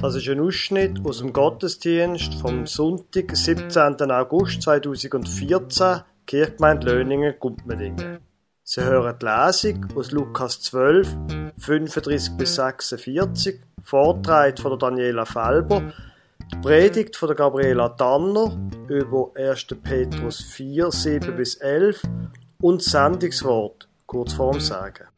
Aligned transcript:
Das 0.00 0.14
ist 0.14 0.28
ein 0.28 0.40
Ausschnitt 0.40 1.04
aus 1.04 1.18
dem 1.18 1.30
Gottesdienst 1.30 2.32
vom 2.36 2.66
Sonntag, 2.66 3.36
17. 3.36 4.10
August 4.10 4.62
2014, 4.62 6.00
Kirchgemeinde 6.26 6.86
Löningen, 6.86 7.34
Gumpmedingen. 7.38 8.18
Sie 8.62 8.82
hören 8.82 9.14
die 9.20 9.26
Lesung 9.26 9.86
aus 9.94 10.10
Lukas 10.10 10.62
12, 10.62 11.16
35 11.58 12.36
bis 12.38 12.54
46, 12.54 13.60
Vortrag 13.82 14.58
von 14.58 14.78
Daniela 14.78 15.26
Falber, 15.26 15.92
die 16.50 16.56
Predigt 16.62 17.14
von 17.16 17.36
Gabriela 17.36 17.90
Tanner 17.90 18.56
über 18.88 19.32
1. 19.34 19.66
Petrus 19.82 20.40
4, 20.40 20.90
7 20.90 21.36
bis 21.36 21.56
11 21.56 22.02
und 22.62 22.80
das 22.80 22.92
Sendungswort 22.92 23.86
kurz 24.06 24.32
vorm 24.32 24.60
Sagen. 24.60 25.08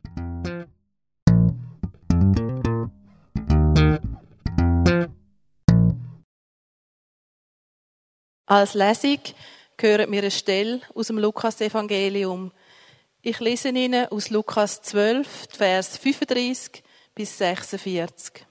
Als 8.55 8.75
Lesung 8.75 9.19
hören 9.81 10.13
wir 10.13 10.19
eine 10.19 10.31
Stelle 10.31 10.83
aus 10.95 11.07
dem 11.07 11.17
Lukas-Evangelium. 11.17 12.53
Ich 13.23 13.41
lese 13.41 13.71
Ihnen 13.71 14.07
aus 14.09 14.29
Lukas 14.29 14.83
12, 14.83 15.49
Vers 15.57 15.97
35 15.97 16.83
bis 17.15 17.39
46. 17.39 18.45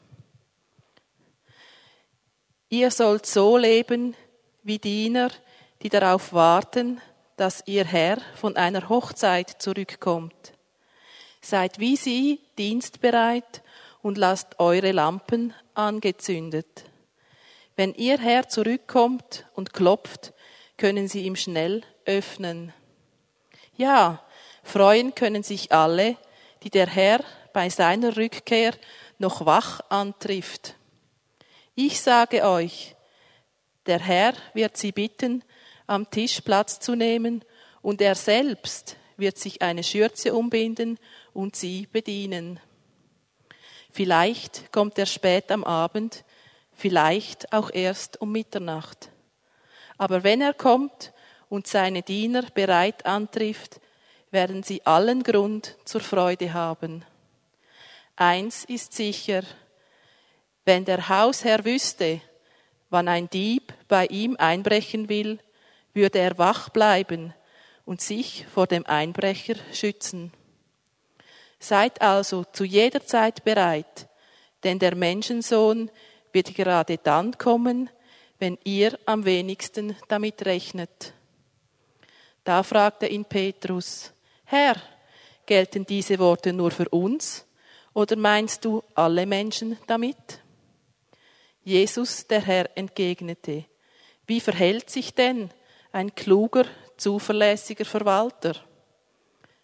Ihr 2.69 2.89
sollt 2.89 3.27
so 3.27 3.57
leben 3.57 4.15
wie 4.63 4.79
Diener, 4.79 5.29
die 5.83 5.89
darauf 5.89 6.33
warten, 6.33 6.99
dass 7.37 7.61
ihr 7.67 7.85
Herr 7.85 8.17
von 8.33 8.57
einer 8.57 8.89
Hochzeit 8.89 9.61
zurückkommt. 9.61 10.53
Seid 11.41 11.77
wie 11.77 11.95
sie 11.95 12.39
dienstbereit 12.57 13.61
und 14.01 14.17
lasst 14.17 14.59
eure 14.59 14.93
Lampen 14.93 15.53
angezündet. 15.75 16.90
Wenn 17.81 17.95
ihr 17.95 18.19
Herr 18.19 18.47
zurückkommt 18.47 19.47
und 19.55 19.73
klopft, 19.73 20.33
können 20.77 21.07
sie 21.07 21.23
ihm 21.25 21.35
schnell 21.35 21.81
öffnen. 22.05 22.73
Ja, 23.75 24.23
freuen 24.61 25.15
können 25.15 25.41
sich 25.41 25.71
alle, 25.71 26.15
die 26.61 26.69
der 26.69 26.85
Herr 26.85 27.23
bei 27.53 27.69
seiner 27.69 28.17
Rückkehr 28.17 28.73
noch 29.17 29.47
wach 29.47 29.79
antrifft. 29.89 30.75
Ich 31.73 31.99
sage 31.99 32.47
euch, 32.47 32.95
der 33.87 33.97
Herr 33.97 34.33
wird 34.53 34.77
sie 34.77 34.91
bitten, 34.91 35.43
am 35.87 36.07
Tisch 36.11 36.39
Platz 36.41 36.79
zu 36.79 36.93
nehmen, 36.93 37.43
und 37.81 37.99
er 37.99 38.13
selbst 38.13 38.95
wird 39.17 39.39
sich 39.39 39.63
eine 39.63 39.83
Schürze 39.83 40.35
umbinden 40.35 40.99
und 41.33 41.55
sie 41.55 41.87
bedienen. 41.91 42.59
Vielleicht 43.91 44.71
kommt 44.71 44.99
er 44.99 45.07
spät 45.07 45.49
am 45.49 45.63
Abend, 45.63 46.23
vielleicht 46.81 47.53
auch 47.53 47.69
erst 47.71 48.19
um 48.21 48.31
Mitternacht. 48.31 49.09
Aber 49.97 50.23
wenn 50.23 50.41
er 50.41 50.53
kommt 50.53 51.13
und 51.47 51.67
seine 51.67 52.01
Diener 52.01 52.41
bereit 52.55 53.05
antrifft, 53.05 53.79
werden 54.31 54.63
sie 54.63 54.83
allen 54.85 55.21
Grund 55.21 55.77
zur 55.85 56.01
Freude 56.01 56.53
haben. 56.53 57.05
Eins 58.15 58.65
ist 58.65 58.93
sicher, 58.93 59.43
wenn 60.65 60.85
der 60.85 61.07
Hausherr 61.07 61.65
wüsste, 61.65 62.21
wann 62.89 63.07
ein 63.07 63.29
Dieb 63.29 63.73
bei 63.87 64.07
ihm 64.07 64.35
einbrechen 64.37 65.07
will, 65.07 65.39
würde 65.93 66.19
er 66.19 66.37
wach 66.39 66.69
bleiben 66.69 67.33
und 67.85 68.01
sich 68.01 68.45
vor 68.51 68.65
dem 68.65 68.85
Einbrecher 68.87 69.55
schützen. 69.71 70.31
Seid 71.59 72.01
also 72.01 72.43
zu 72.43 72.63
jeder 72.63 73.05
Zeit 73.05 73.43
bereit, 73.43 74.07
denn 74.63 74.79
der 74.79 74.95
Menschensohn 74.95 75.91
wird 76.33 76.55
gerade 76.55 76.97
dann 76.97 77.37
kommen, 77.37 77.89
wenn 78.39 78.57
ihr 78.63 78.97
am 79.05 79.25
wenigsten 79.25 79.95
damit 80.07 80.45
rechnet. 80.45 81.13
Da 82.43 82.63
fragte 82.63 83.07
ihn 83.07 83.25
Petrus, 83.25 84.11
Herr, 84.45 84.75
gelten 85.45 85.85
diese 85.85 86.17
Worte 86.17 86.51
nur 86.53 86.71
für 86.71 86.89
uns 86.89 87.45
oder 87.93 88.15
meinst 88.15 88.65
du 88.65 88.83
alle 88.95 89.25
Menschen 89.25 89.77
damit? 89.85 90.41
Jesus, 91.63 92.25
der 92.25 92.41
Herr, 92.41 92.69
entgegnete, 92.75 93.65
wie 94.25 94.39
verhält 94.39 94.89
sich 94.89 95.13
denn 95.13 95.51
ein 95.91 96.15
kluger, 96.15 96.65
zuverlässiger 96.97 97.85
Verwalter? 97.85 98.55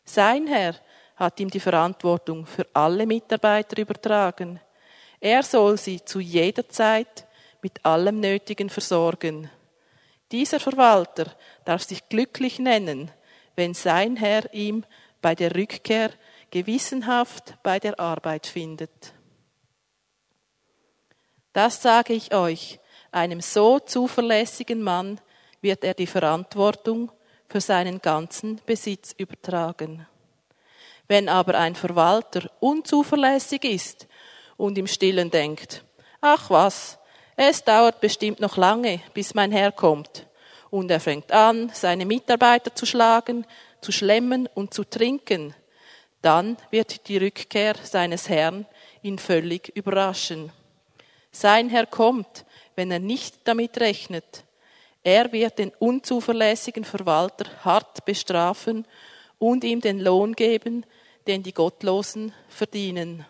Sein 0.04 0.48
Herr 0.48 0.76
hat 1.16 1.40
ihm 1.40 1.50
die 1.50 1.60
Verantwortung 1.60 2.46
für 2.46 2.68
alle 2.74 3.08
Mitarbeiter 3.08 3.82
übertragen. 3.82 4.60
Er 5.20 5.44
soll 5.44 5.78
sie 5.78 6.04
zu 6.04 6.20
jeder 6.20 6.68
Zeit 6.70 7.26
mit 7.62 7.84
allem 7.86 8.20
Nötigen 8.20 8.70
versorgen. 8.70 9.50
Dieser 10.32 10.60
Verwalter 10.60 11.36
darf 11.66 11.84
sich 11.84 12.08
glücklich 12.10 12.60
nennen, 12.60 13.12
wenn 13.56 13.74
sein 13.74 14.16
Herr 14.16 14.54
ihm 14.54 14.84
bei 15.22 15.34
der 15.34 15.56
Rückkehr 15.56 16.12
gewissenhaft 16.52 17.56
bei 17.64 17.80
der 17.80 18.00
Arbeit 18.00 18.48
findet. 18.48 19.14
Das 21.54 21.82
sage 21.82 22.14
ich 22.14 22.34
euch, 22.34 22.80
einem 23.12 23.42
so 23.42 23.80
zuverlässigen 23.80 24.82
Mann 24.84 25.20
wird 25.62 25.84
er 25.84 25.96
die 25.96 26.08
Verantwortung 26.08 27.12
für 27.50 27.62
seinen 27.62 28.00
ganzen 28.00 28.62
Besitz 28.66 29.14
übertragen. 29.18 30.06
Wenn 31.08 31.30
aber 31.30 31.58
ein 31.58 31.76
Verwalter 31.76 32.52
unzuverlässig 32.60 33.64
ist 33.64 34.08
und 34.58 34.78
im 34.78 34.88
stillen 34.88 35.32
denkt, 35.32 35.84
ach 36.20 36.50
was, 36.50 36.98
es 37.36 37.64
dauert 37.64 38.02
bestimmt 38.02 38.40
noch 38.40 38.58
lange, 38.58 39.00
bis 39.14 39.36
mein 39.36 39.52
Herr 39.52 39.72
kommt. 39.72 40.26
Und 40.70 40.90
er 40.92 41.00
fängt 41.00 41.32
an, 41.32 41.72
seine 41.74 42.06
Mitarbeiter 42.06 42.74
zu 42.74 42.86
schlagen, 42.86 43.46
zu 43.80 43.92
schlemmen 43.92 44.50
und 44.54 44.74
zu 44.74 44.84
trinken. 44.84 45.54
Dann 46.22 46.58
wird 46.72 47.08
die 47.08 47.18
Rückkehr 47.18 47.76
seines 47.84 48.28
Herrn 48.28 48.66
ihn 49.04 49.20
völlig 49.20 49.70
überraschen. 49.76 50.52
Sein 51.32 51.70
Herr 51.70 51.86
kommt, 51.86 52.46
wenn 52.76 52.90
er 52.92 53.00
nicht 53.00 53.36
damit 53.44 53.80
rechnet. 53.80 54.44
Er 55.04 55.32
wird 55.32 55.60
den 55.60 55.72
unzuverlässigen 55.78 56.84
Verwalter 56.84 57.46
hart 57.64 58.04
bestrafen 58.04 58.86
und 59.38 59.64
ihm 59.64 59.80
den 59.80 60.00
Lohn 60.00 60.34
geben, 60.34 60.86
den 61.28 61.44
die 61.44 61.54
Gottlosen 61.54 62.34
verdienen. 62.50 63.26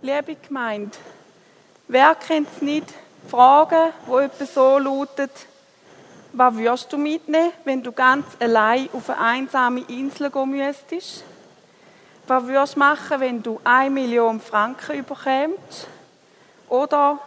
Liebe 0.00 0.36
Gemeinde, 0.36 0.96
wer 1.88 2.14
kennt 2.14 2.48
es 2.54 2.62
nicht? 2.62 2.94
Fragen, 3.28 3.92
wo 4.06 4.20
etwa 4.20 4.46
so 4.46 4.78
lautet, 4.78 5.32
was 6.32 6.54
würdest 6.54 6.92
du 6.92 6.96
mitnehmen, 6.96 7.50
wenn 7.64 7.82
du 7.82 7.90
ganz 7.90 8.24
allein 8.38 8.88
auf 8.92 9.10
eine 9.10 9.18
einsame 9.18 9.80
Insel 9.88 10.30
gehen 10.30 10.50
müsstest? 10.50 11.24
Was 12.28 12.46
würdest 12.46 12.76
du 12.76 12.78
machen, 12.78 13.18
wenn 13.18 13.42
du 13.42 13.60
eine 13.64 13.90
Million 13.90 14.40
Franken 14.40 14.98
überkämst? 14.98 15.88
Oder 16.68 17.18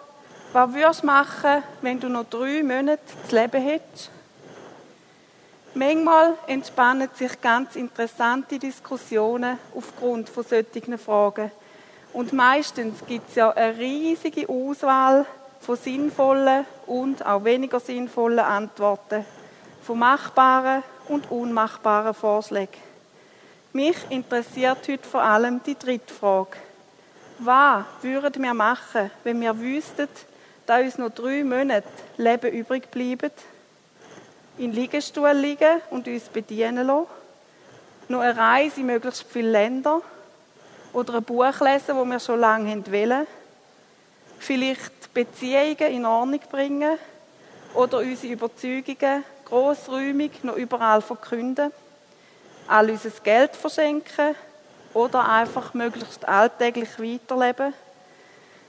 was 0.53 0.73
würdest 0.73 1.01
du 1.01 1.07
machen, 1.07 1.63
wenn 1.81 1.99
du 1.99 2.07
noch 2.07 2.29
drei 2.29 2.63
Monate 2.63 3.01
zu 3.27 3.35
leben 3.35 3.61
hättest? 3.61 4.11
Manchmal 5.73 6.35
entspannen 6.47 7.09
sich 7.15 7.41
ganz 7.41 7.75
interessante 7.75 8.57
Diskussionen 8.57 9.59
aufgrund 9.75 10.29
von 10.29 10.45
solchen 10.45 10.97
Fragen. 10.97 11.51
Und 12.13 12.33
meistens 12.33 13.05
gibt 13.07 13.29
es 13.29 13.35
ja 13.35 13.51
eine 13.51 13.77
riesige 13.77 14.47
Auswahl 14.49 15.25
von 15.61 15.77
sinnvollen 15.77 16.65
und 16.87 17.25
auch 17.25 17.43
weniger 17.43 17.79
sinnvollen 17.79 18.39
Antworten, 18.39 19.25
von 19.83 19.99
machbaren 19.99 20.83
und 21.07 21.31
unmachbaren 21.31 22.13
Vorschlägen. 22.13 22.81
Mich 23.73 23.95
interessiert 24.09 24.79
heute 24.89 25.07
vor 25.07 25.21
allem 25.21 25.61
die 25.65 25.77
dritte 25.77 26.13
Frage. 26.13 26.57
Was 27.39 27.85
würden 28.01 28.43
wir 28.43 28.53
machen, 28.53 29.09
wenn 29.23 29.39
wir 29.39 29.57
wüssten, 29.57 30.09
dass 30.65 30.83
uns 30.83 30.97
noch 30.97 31.11
drei 31.11 31.43
Monate 31.43 31.87
Leben 32.17 32.51
übrig 32.51 32.91
bleiben? 32.91 33.31
In 34.57 34.73
Liegestuhl 34.73 35.31
liegen 35.31 35.81
und 35.89 36.07
uns 36.07 36.23
bedienen 36.25 36.85
lassen? 36.85 37.07
Noch 38.09 38.19
eine 38.19 38.37
Reise 38.37 38.81
in 38.81 38.87
möglichst 38.87 39.23
viele 39.23 39.51
Länder? 39.51 40.01
Oder 40.93 41.15
ein 41.15 41.23
Buch 41.23 41.59
lesen, 41.59 41.95
das 41.95 42.05
wir 42.05 42.19
schon 42.19 42.39
lange 42.39 42.85
wollen. 42.91 43.27
Vielleicht 44.39 45.13
Beziehungen 45.13 45.91
in 45.91 46.05
Ordnung 46.05 46.39
bringen 46.49 46.97
oder 47.73 47.99
unsere 47.99 48.33
Überzeugungen 48.33 49.23
grossräumig 49.45 50.43
noch 50.43 50.55
überall 50.55 51.01
verkünden. 51.01 51.71
All 52.67 52.89
unser 52.89 53.09
Geld 53.23 53.55
verschenken 53.55 54.35
oder 54.93 55.27
einfach 55.27 55.73
möglichst 55.73 56.27
alltäglich 56.27 56.99
weiterleben. 56.99 57.73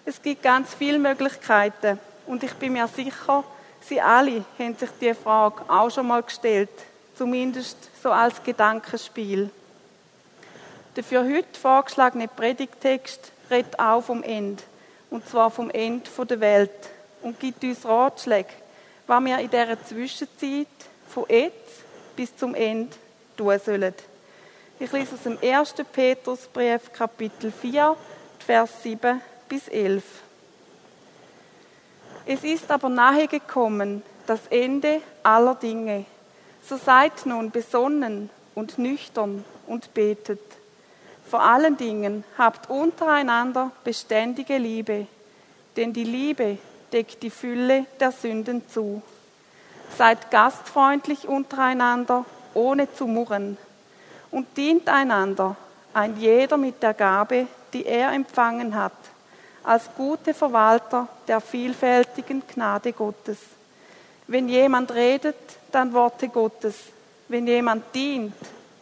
Es 0.05 0.21
gibt 0.21 0.43
ganz 0.43 0.75
viele 0.75 0.99
Möglichkeiten 0.99 1.99
und 2.27 2.43
ich 2.43 2.55
bin 2.55 2.73
mir 2.73 2.89
sicher, 2.89 3.45
Sie 3.81 4.01
alle 4.01 4.45
haben 4.59 4.77
sich 4.77 4.91
diese 5.01 5.15
Frage 5.15 5.63
auch 5.69 5.91
schon 5.91 6.07
mal 6.07 6.23
gestellt, 6.23 6.71
zumindest 7.17 7.77
so 8.01 8.13
als 8.13 8.43
Gedankenspiel. 8.43 9.51
Der 10.94 11.05
für 11.05 11.25
heute 11.25 11.59
vorgeschlagene 11.59 12.29
Predigtext 12.29 13.33
redet 13.50 13.79
auch 13.79 14.03
vom 14.03 14.23
Ende. 14.23 14.62
Und 15.11 15.27
zwar 15.27 15.50
vom 15.50 15.71
Ende 15.71 16.11
der 16.29 16.41
Welt. 16.41 16.71
Und 17.23 17.41
gibt 17.41 17.62
uns 17.65 17.85
Ratschläge, 17.87 18.50
was 19.06 19.25
wir 19.25 19.39
in 19.39 19.49
dieser 19.49 19.83
Zwischenzeit 19.85 20.67
von 21.09 21.25
jetzt 21.29 21.85
bis 22.17 22.37
zum 22.37 22.55
Ende 22.55 22.94
tun 23.37 23.59
sollen. 23.65 23.94
Ich 24.79 24.93
lese 24.93 25.15
aus 25.15 25.23
dem 25.23 25.39
1. 25.41 25.75
Petrusbrief, 25.93 26.93
Kapitel 26.93 27.53
4, 27.53 27.97
Vers 28.44 28.83
7 28.83 29.21
bis 29.49 29.69
11. 29.69 30.03
Es 32.27 32.44
ist 32.44 32.71
aber 32.71 32.89
nahe 32.89 33.29
gekommen, 33.29 34.03
das 34.27 34.41
Ende 34.50 35.00
aller 35.23 35.55
Dinge. 35.55 36.05
So 36.62 36.77
seid 36.77 37.25
nun 37.25 37.50
besonnen 37.50 38.31
und 38.55 38.79
nüchtern 38.79 39.44
und 39.67 39.94
betet. 39.94 40.41
Vor 41.32 41.43
allen 41.43 41.79
Dingen 41.79 42.25
habt 42.37 42.69
untereinander 42.69 43.70
beständige 43.84 44.58
Liebe, 44.58 45.06
denn 45.79 45.94
die 45.94 46.05
Liebe 46.05 46.58
deckt 46.93 47.23
die 47.23 47.31
Fülle 47.31 47.87
der 47.99 48.12
Sünden 48.12 48.69
zu. 48.69 49.00
Seid 49.96 50.31
gastfreundlich 50.31 51.26
untereinander, 51.26 52.26
ohne 52.52 52.93
zu 52.93 53.06
murren, 53.06 53.56
und 54.31 54.46
dient 54.58 54.90
einander, 54.90 55.56
ein 55.94 56.19
jeder 56.19 56.58
mit 56.58 56.82
der 56.82 56.93
Gabe, 56.93 57.46
die 57.73 57.87
er 57.87 58.12
empfangen 58.12 58.75
hat, 58.75 58.93
als 59.64 59.88
gute 59.96 60.34
Verwalter 60.34 61.08
der 61.26 61.40
vielfältigen 61.40 62.43
Gnade 62.46 62.93
Gottes. 62.93 63.38
Wenn 64.26 64.50
jemand 64.50 64.93
redet, 64.93 65.38
dann 65.70 65.94
Worte 65.94 66.29
Gottes. 66.29 66.76
Wenn 67.29 67.46
jemand 67.46 67.84
dient, 67.94 68.34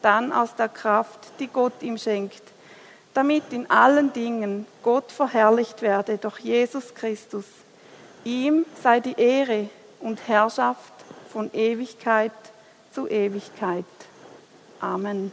dann 0.02 0.32
aus 0.32 0.55
der 0.55 0.69
Kraft, 0.69 1.19
die 1.38 1.49
Gott 1.49 1.82
ihm 1.82 1.99
schenkt, 1.99 2.43
damit 3.14 3.52
in 3.52 3.70
allen 3.70 4.12
Dingen 4.12 4.67
Gott 4.82 5.11
verherrlicht 5.11 5.82
werde 5.82 6.19
durch 6.19 6.38
Jesus 6.41 6.94
Christus. 6.94 7.44
Ihm 8.25 8.67
sei 8.82 9.00
die 9.00 9.19
Ehre 9.19 9.69
und 10.00 10.26
Herrschaft 10.29 10.93
von 11.32 11.52
Ewigkeit 11.52 12.32
zu 12.93 13.08
Ewigkeit. 13.08 13.85
Amen. 14.81 15.32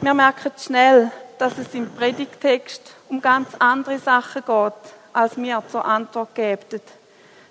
Wir 0.00 0.14
merken 0.14 0.52
schnell, 0.58 1.10
dass 1.38 1.58
es 1.58 1.74
im 1.74 1.90
Predigtext 1.90 2.94
um 3.08 3.20
ganz 3.20 3.48
andere 3.58 3.98
Sachen 3.98 4.42
geht, 4.44 4.94
als 5.12 5.36
wir 5.36 5.62
zur 5.68 5.84
Antwort 5.84 6.34
geben. 6.34 6.80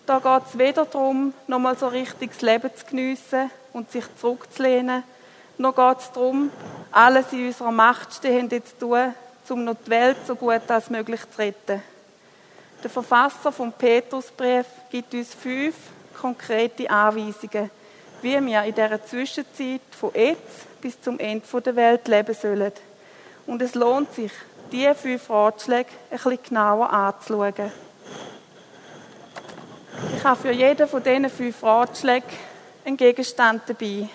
Da 0.06 0.19
geht 0.19 0.48
es 0.48 0.57
weder 0.57 0.86
darum, 0.86 1.34
nochmal 1.48 1.78
so 1.78 1.88
richtig 1.88 2.31
das 2.31 2.42
Leben 2.42 2.69
zu 2.75 2.86
geniessen 2.86 3.50
und 3.74 3.92
sich 3.92 4.06
zurückzulehnen, 4.19 5.04
noch 5.57 5.75
geht 5.75 6.00
es 6.00 6.12
darum, 6.12 6.52
alles 6.92 7.31
in 7.31 7.48
unserer 7.48 7.72
Macht 7.72 8.13
Stehende 8.13 8.63
zu 8.63 8.78
tun, 8.78 9.13
um 9.50 9.63
noch 9.63 9.75
die 9.86 9.90
Welt 9.90 10.18
so 10.28 10.36
gut 10.36 10.62
als 10.69 10.90
möglich 10.90 11.22
zu 11.31 11.40
retten. 11.40 11.81
Der 12.84 12.90
Verfasser 12.90 13.52
vom 13.52 13.72
Petrusbrief 13.72 14.66
gibt 14.92 15.13
uns 15.13 15.34
fünf 15.34 15.75
konkrete 16.19 16.90
Anweisungen, 16.90 17.72
wie 18.22 18.46
wir 18.46 18.63
in 18.63 18.75
dieser 18.75 19.04
Zwischenzeit 19.06 19.81
von 19.98 20.12
jetzt 20.13 20.81
bis 20.81 21.01
zum 21.01 21.18
Ende 21.19 21.62
der 21.62 21.75
Welt 21.75 22.08
leben 22.08 22.36
sollen. 22.36 22.72
Und 23.48 23.62
es 23.62 23.75
lohnt 23.75 24.13
sich, 24.13 24.31
diese 24.72 24.94
fünf 24.94 25.30
Ratschläge 25.30 25.90
ein 26.12 26.18
bisschen 26.18 26.40
genauer 26.44 26.92
anzuschauen. 26.92 27.72
Habe 30.25 30.42
für 30.42 30.51
jeden 30.51 30.88
von 30.88 31.04
diesen 31.04 31.30
fünf 31.30 31.62
Ratschlägen 31.62 32.27
einen 32.83 32.98
Gegenstand 32.98 33.62
dabei. 33.68 34.10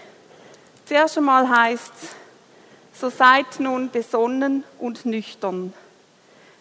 Zuerst 0.84 1.16
einmal 1.16 1.48
heißt 1.48 1.92
es, 2.02 3.00
so 3.00 3.10
seid 3.10 3.60
nun 3.60 3.92
besonnen 3.92 4.64
und 4.80 5.06
nüchtern. 5.06 5.72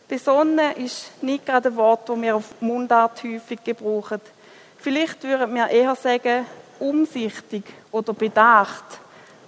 Besonnen 0.08 0.76
ist 0.76 1.24
nicht 1.24 1.48
gerade 1.48 1.70
ein 1.70 1.76
Wort, 1.78 2.08
das 2.08 2.22
wir 2.22 2.36
auf 2.36 2.62
Mundart 2.62 3.24
häufig 3.24 3.64
gebrauchen. 3.64 4.22
Vielleicht 4.78 5.24
würden 5.24 5.56
wir 5.56 5.68
eher 5.68 5.96
sagen, 5.96 6.46
umsichtig 6.78 7.64
oder 7.92 8.14
bedacht. 8.14 9.00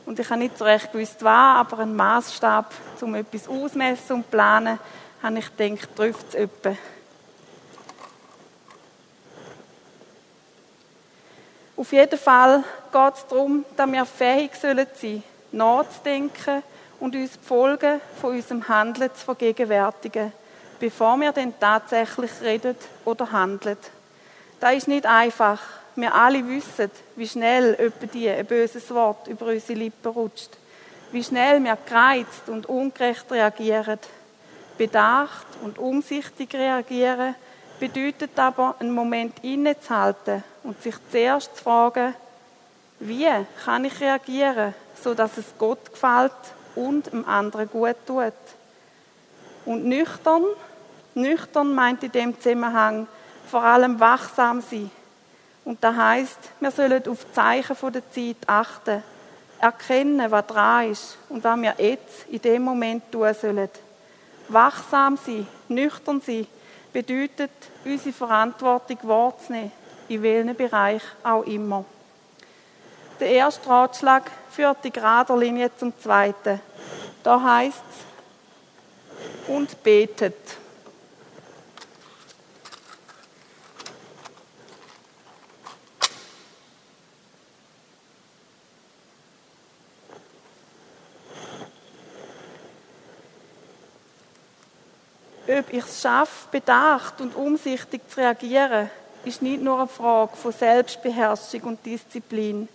Und 0.08 0.18
ich 0.18 0.28
habe 0.32 0.40
nicht 0.40 0.58
so 0.58 0.66
recht 0.66 0.92
gewusst, 0.92 1.18
was, 1.24 1.58
aber 1.58 1.78
ein 1.78 1.96
Maßstab, 1.96 2.74
um 3.02 3.14
etwas 3.14 3.48
ausmessen 3.48 4.16
und 4.16 4.32
planen, 4.32 4.80
habe 5.22 5.38
ich 5.38 5.56
gedacht, 5.56 5.96
trifft 5.96 6.30
es 6.30 6.34
etwa. 6.34 6.76
Auf 11.82 11.92
jeden 11.94 12.20
Fall 12.20 12.64
geht 12.92 13.14
es 13.16 13.26
darum, 13.26 13.66
dass 13.76 13.92
wir 13.92 14.06
fähig 14.06 14.54
sollen 14.54 14.86
sein, 14.94 15.24
nachzudenken 15.52 16.62
und 17.00 17.16
uns 17.16 17.32
die 17.32 17.40
Folgen 17.44 18.00
von 18.22 18.36
unserem 18.36 18.68
Handeln 18.68 19.10
zu 19.16 19.26
vergegenwärtigen, 19.26 20.32
bevor 20.80 21.18
wir 21.18 21.32
dann 21.32 21.60
tatsächlich 21.60 22.30
reden 22.44 22.76
oder 23.04 23.32
handeln. 23.32 23.78
Das 24.60 24.76
ist 24.76 24.90
nicht 24.90 25.08
einfach. 25.08 25.60
Wir 25.96 26.14
alle 26.14 26.48
wissen, 26.48 26.92
wie 27.16 27.28
schnell 27.28 27.92
die 28.14 28.30
ein 28.30 28.46
böses 28.46 28.94
Wort 28.94 29.28
über 29.28 29.48
unsere 29.48 29.80
Lippen 29.80 30.12
rutscht. 30.12 30.52
Wie 31.12 31.24
schnell 31.24 31.64
wir 31.64 31.80
gereizt 31.84 32.48
und 32.48 32.70
ungerecht 32.70 33.26
reagieren. 33.32 33.98
Bedacht 34.78 35.48
und 35.64 35.80
umsichtig 35.80 36.54
reagieren 36.54 37.34
bedeutet 37.82 38.38
aber, 38.38 38.76
einen 38.80 38.94
Moment 38.94 39.44
innezuhalten 39.44 40.44
und 40.62 40.80
sich 40.84 40.94
zuerst 41.10 41.58
zu 41.58 41.64
fragen, 41.64 42.14
wie 43.00 43.28
kann 43.66 43.86
ich 43.86 44.00
reagieren, 44.00 44.76
so 45.04 45.16
dass 45.16 45.36
es 45.38 45.46
Gott 45.58 45.92
gefällt 45.92 46.32
und 46.76 47.12
dem 47.12 47.28
anderen 47.28 47.68
gut 47.68 47.96
tut. 48.06 48.34
Und 49.66 49.86
nüchtern, 49.86 50.44
nüchtern 51.16 51.74
meint 51.74 52.04
in 52.04 52.12
dem 52.12 52.40
Zusammenhang 52.40 53.08
vor 53.48 53.64
allem 53.64 54.00
wachsam 54.00 54.62
sein. 54.62 54.92
Und 55.66 55.84
das 55.84 55.96
heißt, 55.96 56.40
wir 56.60 56.70
sollen 56.70 57.08
auf 57.08 57.26
die 57.26 57.34
Zeichen 57.34 57.92
der 57.92 58.12
Zeit 58.12 58.38
achten, 58.48 59.04
erkennen, 59.60 60.30
was 60.30 60.46
dran 60.46 60.92
ist 60.92 61.18
und 61.30 61.44
was 61.44 61.60
wir 61.60 61.74
jetzt 61.80 62.28
in 62.30 62.42
dem 62.42 62.62
Moment 62.62 63.12
tun 63.12 63.34
sollen. 63.34 63.70
Wachsam 64.50 65.18
sein, 65.18 65.48
nüchtern 65.68 66.22
sein, 66.22 66.46
bedeutet, 66.92 67.52
unsere 67.86 68.14
Verantwortung 68.14 68.98
wahrzunehmen, 69.04 69.72
in 70.08 70.24
welchem 70.24 70.56
Bereich 70.56 71.02
auch 71.24 71.44
immer. 71.44 71.86
Der 73.20 73.30
erste 73.30 73.70
Ratschlag 73.70 74.30
führt 74.50 74.84
die 74.84 74.92
gerade 74.92 75.38
Linie 75.38 75.70
zum 75.78 75.94
zweiten. 76.00 76.60
Da 77.24 77.42
heißt 77.42 77.84
es, 79.48 79.50
und 79.50 79.84
betet. 79.84 80.61
Ob 95.60 95.74
ich 95.74 95.84
es 95.84 96.02
schaffe, 96.02 96.48
bedacht 96.52 97.20
und 97.20 97.36
umsichtig 97.36 98.02
zu 98.10 98.20
reagieren, 98.20 98.90
ist 99.26 99.42
nicht 99.42 99.62
nur 99.62 99.80
eine 99.80 99.88
Frage 99.88 100.36
von 100.36 100.52
Selbstbeherrschung 100.52 101.62
und 101.64 101.86
Disziplin. 101.86 102.68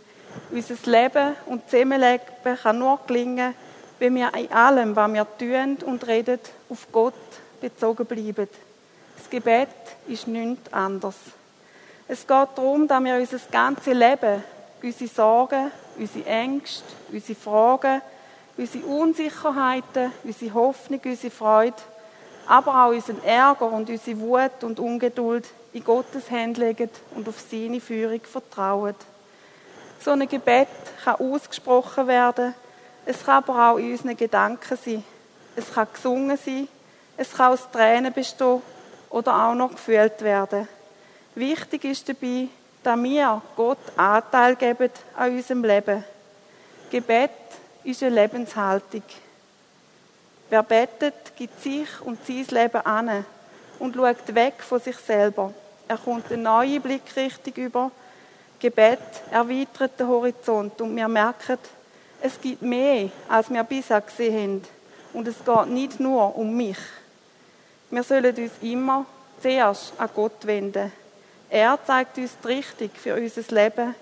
Unser 0.51 0.75
Leben 0.85 1.35
und 1.47 1.69
Zusammenleben 1.69 2.21
kann 2.63 2.79
nur 2.79 3.01
gelingen, 3.07 3.55
wenn 3.99 4.15
wir 4.15 4.33
in 4.35 4.53
allem, 4.53 4.95
was 4.95 5.13
wir 5.13 5.27
tun 5.39 5.79
und 5.87 6.07
reden, 6.07 6.39
auf 6.69 6.87
Gott 6.93 7.15
bezogen 7.61 8.05
bleiben. 8.05 8.49
Das 9.17 9.31
Gebet 9.31 9.69
ist 10.07 10.29
nichts 10.29 10.73
anderes. 10.73 11.17
Es 12.07 12.27
geht 12.27 12.49
darum, 12.55 12.87
dass 12.87 13.03
wir 13.03 13.17
unser 13.17 13.39
ganzes 13.51 13.95
Leben, 13.95 14.45
unsere 14.83 15.11
Sorgen, 15.11 15.71
unsere 15.99 16.27
Ängste, 16.27 16.85
unsere 17.11 17.39
Fragen, 17.39 18.03
unsere 18.57 18.85
Unsicherheiten, 18.85 20.13
unsere 20.23 20.55
Hoffnung, 20.55 21.01
unsere 21.05 21.31
Freude 21.31 21.83
aber 22.47 22.85
auch 22.85 22.91
unseren 22.91 23.23
Ärger 23.25 23.67
und 23.67 23.89
unsere 23.89 24.21
Wut 24.21 24.63
und 24.63 24.79
Ungeduld 24.81 25.47
in 25.73 25.85
Gottes 25.85 26.31
Hände 26.31 26.61
legen 26.61 26.91
und 27.15 27.29
auf 27.29 27.41
seine 27.41 27.81
Führung 27.81 28.21
vertrauen. 28.21 28.95
So 30.01 30.13
ein 30.13 30.29
Gebet 30.29 30.69
kann 31.05 31.17
ausgesprochen 31.17 32.07
werden, 32.07 32.55
es 33.05 33.25
kann 33.25 33.37
aber 33.37 33.71
auch 33.71 33.79
in 33.79 33.93
unseren 33.93 34.17
Gedanken 34.17 34.77
sein. 34.77 35.05
Es 35.55 35.73
kann 35.73 35.89
gesungen 35.93 36.37
sein, 36.37 36.69
es 37.17 37.33
kann 37.33 37.53
aus 37.53 37.71
Tränen 37.71 38.13
bestehen 38.13 38.63
oder 39.11 39.47
auch 39.47 39.55
noch 39.55 39.71
gefühlt 39.71 40.21
werden. 40.23 40.69
Wichtig 41.35 41.85
ist 41.85 42.09
dabei, 42.09 42.49
dass 42.83 42.99
wir 42.99 43.43
Gott 43.57 43.79
Anteil 43.97 44.57
geben 44.57 44.91
an 45.17 45.33
unserem 45.33 45.65
Leben. 45.65 46.05
Gebet 46.91 47.31
ist 47.85 48.03
eine 48.03 48.15
Lebenshaltung. 48.15 49.03
Wer 50.49 50.63
betet, 50.63 51.37
gibt 51.37 51.61
sich 51.61 52.01
und 52.03 52.25
sein 52.25 52.47
Leben 52.51 52.87
an 52.87 53.25
und 53.79 53.97
schaut 53.97 54.35
weg 54.35 54.55
von 54.61 54.81
sich 54.81 54.97
selber. 54.97 55.53
Er 55.89 55.99
kommt 55.99 56.31
eine 56.31 56.43
neue 56.43 56.81
Blickrichtung 56.81 57.55
über. 57.55 57.91
Gebet 58.59 58.99
erweitert 59.31 59.99
den 59.99 60.09
Horizont 60.09 60.81
und 60.81 60.97
wir 60.97 61.09
merken, 61.09 61.59
es 62.23 62.41
gibt 62.41 62.63
mehr, 62.63 63.11
als 63.29 63.51
wir 63.51 63.63
bisher 63.65 64.01
gesehen 64.01 64.63
haben. 64.63 64.77
Und 65.13 65.29
es 65.29 65.45
geht 65.45 65.67
nicht 65.67 66.01
nur 66.01 66.37
um 66.37 66.57
mich. 66.57 66.79
Wir 67.91 68.03
sollen 68.03 68.35
uns 68.35 68.53
immer 68.63 69.05
zuerst 69.41 69.93
an 69.99 70.11
Gott 70.15 70.47
wenden. 70.47 70.93
Er 71.49 71.79
zeigt 71.87 72.19
uns 72.19 72.33
die 72.43 72.49
Richtung 72.49 72.91
für 72.95 73.15
unser 73.15 73.55
Leben 73.55 73.95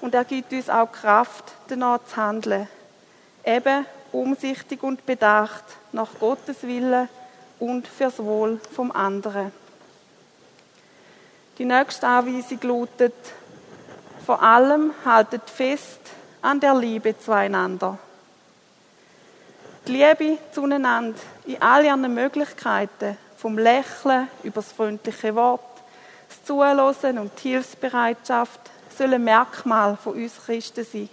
und 0.00 0.14
er 0.14 0.24
gibt 0.24 0.52
uns 0.52 0.68
auch 0.68 0.90
Kraft, 0.90 1.44
danach 1.68 2.00
zu 2.04 2.16
handeln. 2.16 2.68
Eben 3.44 3.86
umsichtig 4.12 4.82
und 4.82 5.06
bedacht 5.06 5.64
nach 5.92 6.08
Gottes 6.18 6.62
Willen 6.62 7.08
und 7.58 7.86
fürs 7.86 8.18
Wohl 8.18 8.60
vom 8.74 8.90
anderen. 8.90 9.52
Die 11.58 11.64
nächste 11.64 12.06
Anweisung 12.06 12.58
lautet, 12.62 13.14
vor 14.24 14.42
allem 14.42 14.92
haltet 15.04 15.48
fest 15.48 16.00
an 16.40 16.58
der 16.58 16.74
Liebe 16.74 17.18
zueinander. 17.18 17.98
Die 19.86 19.92
Liebe 19.92 20.38
zueinander 20.52 21.18
in 21.46 21.60
all 21.60 21.84
ihren 21.84 22.14
Möglichkeiten, 22.14 23.18
vom 23.36 23.58
Lächeln 23.58 24.28
über 24.42 24.62
das 24.62 24.72
freundliche 24.72 25.34
Wort, 25.34 25.60
das 26.28 26.44
Zuhören 26.44 27.18
und 27.18 27.32
die 27.42 27.50
Hilfsbereitschaft, 27.50 28.60
soll 28.96 29.14
ein 29.14 29.24
Merkmal 29.24 29.96
von 29.96 30.14
uns 30.14 30.36
Christen 30.44 30.84
sein. 30.84 31.08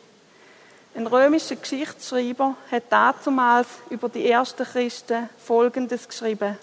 Ein 0.98 1.06
römischer 1.06 1.58
Geschichtsschreiber 1.58 2.56
hat 2.72 2.86
damals 2.90 3.68
über 3.92 4.10
die 4.10 4.32
ersten 4.32 4.66
Christen 4.66 5.30
Folgendes 5.38 6.08
geschrieben. 6.08 6.58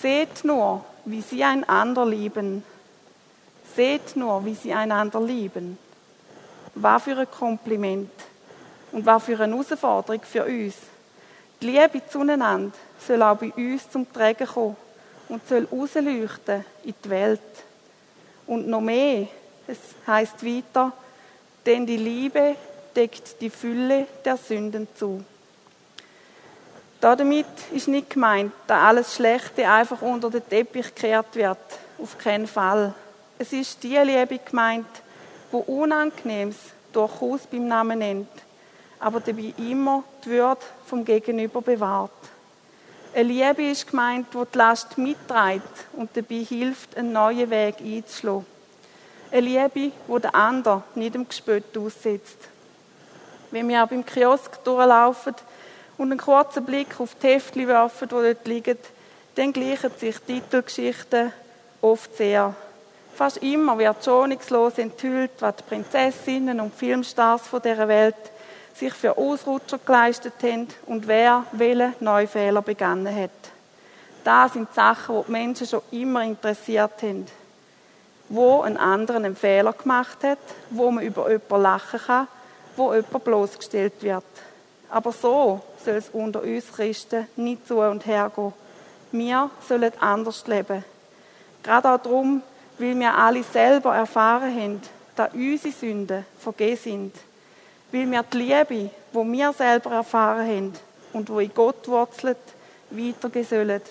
Seht 0.00 0.44
nur, 0.44 0.84
wie 1.06 1.20
sie 1.20 1.42
einander 1.42 2.06
lieben. 2.06 2.62
Seht 3.74 4.14
nur, 4.14 4.44
wie 4.44 4.54
sie 4.54 4.72
einander 4.72 5.20
lieben. 5.20 5.76
Was 6.76 7.02
für 7.02 7.18
ein 7.18 7.28
Kompliment 7.28 8.12
und 8.92 9.04
was 9.04 9.24
für 9.24 9.40
eine 9.40 9.54
Herausforderung 9.54 10.22
für 10.22 10.44
uns. 10.44 10.76
Die 11.60 11.66
Liebe 11.66 12.02
zueinander 12.08 12.70
soll 13.04 13.24
auch 13.24 13.36
bei 13.36 13.50
uns 13.56 13.90
zum 13.90 14.06
Tragen 14.12 14.46
kommen 14.46 14.76
und 15.28 15.48
soll 15.48 15.66
rausleuchten 15.72 16.64
in 16.84 16.94
die 17.04 17.10
Welt. 17.10 17.40
Und 18.46 18.68
noch 18.68 18.80
mehr, 18.80 19.26
es 19.66 19.78
heißt 20.06 20.46
weiter, 20.46 20.92
denn 21.66 21.84
die 21.84 21.96
Liebe 21.96 22.54
deckt 22.96 23.40
die 23.40 23.50
Fülle 23.50 24.06
der 24.24 24.36
Sünden 24.36 24.88
zu. 24.94 25.24
Damit 27.00 27.46
ist 27.72 27.88
nicht 27.88 28.10
gemeint, 28.10 28.52
dass 28.66 28.82
alles 28.82 29.14
Schlechte 29.14 29.66
einfach 29.68 30.02
unter 30.02 30.28
den 30.28 30.46
Teppich 30.46 30.94
gekehrt 30.94 31.34
wird. 31.34 31.58
Auf 31.98 32.18
keinen 32.18 32.46
Fall. 32.46 32.92
Es 33.38 33.54
ist 33.54 33.82
die 33.82 33.96
Liebe 33.96 34.38
gemeint, 34.38 34.86
wo 35.50 35.58
Unangenehmes 35.58 36.56
durchaus 36.92 37.46
beim 37.46 37.66
Namen 37.66 38.00
nennt, 38.00 38.28
aber 38.98 39.20
dabei 39.20 39.54
immer 39.56 40.04
die 40.24 40.30
Würde 40.30 40.60
vom 40.84 41.04
Gegenüber 41.04 41.62
bewahrt. 41.62 42.10
Eine 43.14 43.28
Liebe 43.28 43.70
ist 43.70 43.88
gemeint, 43.88 44.26
wo 44.32 44.44
die 44.44 44.58
Last 44.58 44.98
mitträgt 44.98 45.86
und 45.94 46.10
dabei 46.14 46.44
hilft, 46.46 46.96
einen 46.96 47.12
neuen 47.12 47.50
Weg 47.50 47.76
einzuschlagen. 47.80 48.46
Eine 49.32 49.40
Liebe, 49.40 49.92
wo 50.06 50.18
der 50.18 50.34
andere 50.34 50.82
nicht 50.94 51.14
im 51.14 51.26
Gespött 51.26 51.76
aussetzt. 51.78 52.48
Wenn 53.50 53.68
wir 53.68 53.82
auch 53.82 53.88
beim 53.88 54.04
Kiosk 54.04 54.62
durchlaufen 54.64 55.34
und 55.98 56.10
einen 56.10 56.18
kurzen 56.18 56.64
Blick 56.64 57.00
auf 57.00 57.14
die 57.22 57.28
Heftchen 57.28 57.68
werfen, 57.68 58.08
die 58.08 58.14
dort 58.14 58.46
liegen, 58.46 58.78
dann 59.34 59.52
gleichen 59.52 59.90
sich 59.96 60.18
Titelgeschichten 60.18 61.32
oft 61.80 62.16
sehr. 62.16 62.54
Fast 63.14 63.38
immer 63.38 63.78
wird 63.78 64.04
schonungslos 64.04 64.78
enthüllt, 64.78 65.32
was 65.40 65.56
die 65.56 65.62
Prinzessinnen 65.64 66.60
und 66.60 66.74
Filmstars 66.74 67.48
von 67.48 67.60
dieser 67.60 67.88
Welt 67.88 68.16
sich 68.74 68.94
für 68.94 69.16
Ausrutscher 69.16 69.78
geleistet 69.84 70.34
haben 70.42 70.68
und 70.86 71.06
wer 71.06 71.44
welche 71.52 71.92
Neufehler 72.00 72.62
begangen 72.62 73.14
hat. 73.14 73.30
Das 74.24 74.52
sind 74.52 74.72
Sachen, 74.74 75.16
die 75.16 75.26
die 75.26 75.32
Menschen 75.32 75.66
schon 75.66 75.82
immer 75.90 76.22
interessiert 76.22 77.02
haben 77.02 77.26
wo 78.30 78.62
ein 78.62 78.76
anderen 78.76 79.24
einen 79.24 79.36
Fehler 79.36 79.72
gemacht 79.72 80.22
hat, 80.22 80.38
wo 80.70 80.90
man 80.90 81.04
über 81.04 81.30
jemanden 81.30 81.62
lachen 81.62 82.00
kann, 82.00 82.28
wo 82.76 82.94
jemand 82.94 83.24
bloßgestellt 83.24 84.02
wird. 84.02 84.24
Aber 84.90 85.12
so 85.12 85.60
soll 85.84 85.94
es 85.94 86.08
unter 86.10 86.42
uns 86.42 86.72
Christen 86.72 87.26
nicht 87.36 87.66
zu 87.66 87.78
und 87.78 88.06
her 88.06 88.30
gehen. 88.34 88.52
Wir 89.12 89.50
sollen 89.68 89.92
anders 90.00 90.46
leben. 90.46 90.84
Gerade 91.62 91.90
auch 91.90 91.98
darum, 91.98 92.42
weil 92.78 92.98
wir 92.98 93.14
alle 93.14 93.42
selber 93.42 93.94
erfahren 93.94 94.54
haben, 94.54 94.80
dass 95.14 95.32
unsere 95.34 95.72
Sünden 95.72 96.26
vergeben 96.38 96.76
sind. 96.76 97.14
Weil 97.92 98.10
wir 98.10 98.22
die 98.22 98.38
Liebe, 98.38 98.90
die 99.12 99.32
wir 99.32 99.52
selber 99.52 99.92
erfahren 99.92 100.46
haben 100.46 100.72
und 101.12 101.28
wo 101.28 101.40
in 101.40 101.52
Gott 101.52 101.86
wurzelt, 101.88 102.38
weitergehen 102.90 103.44
sollen. 103.44 103.82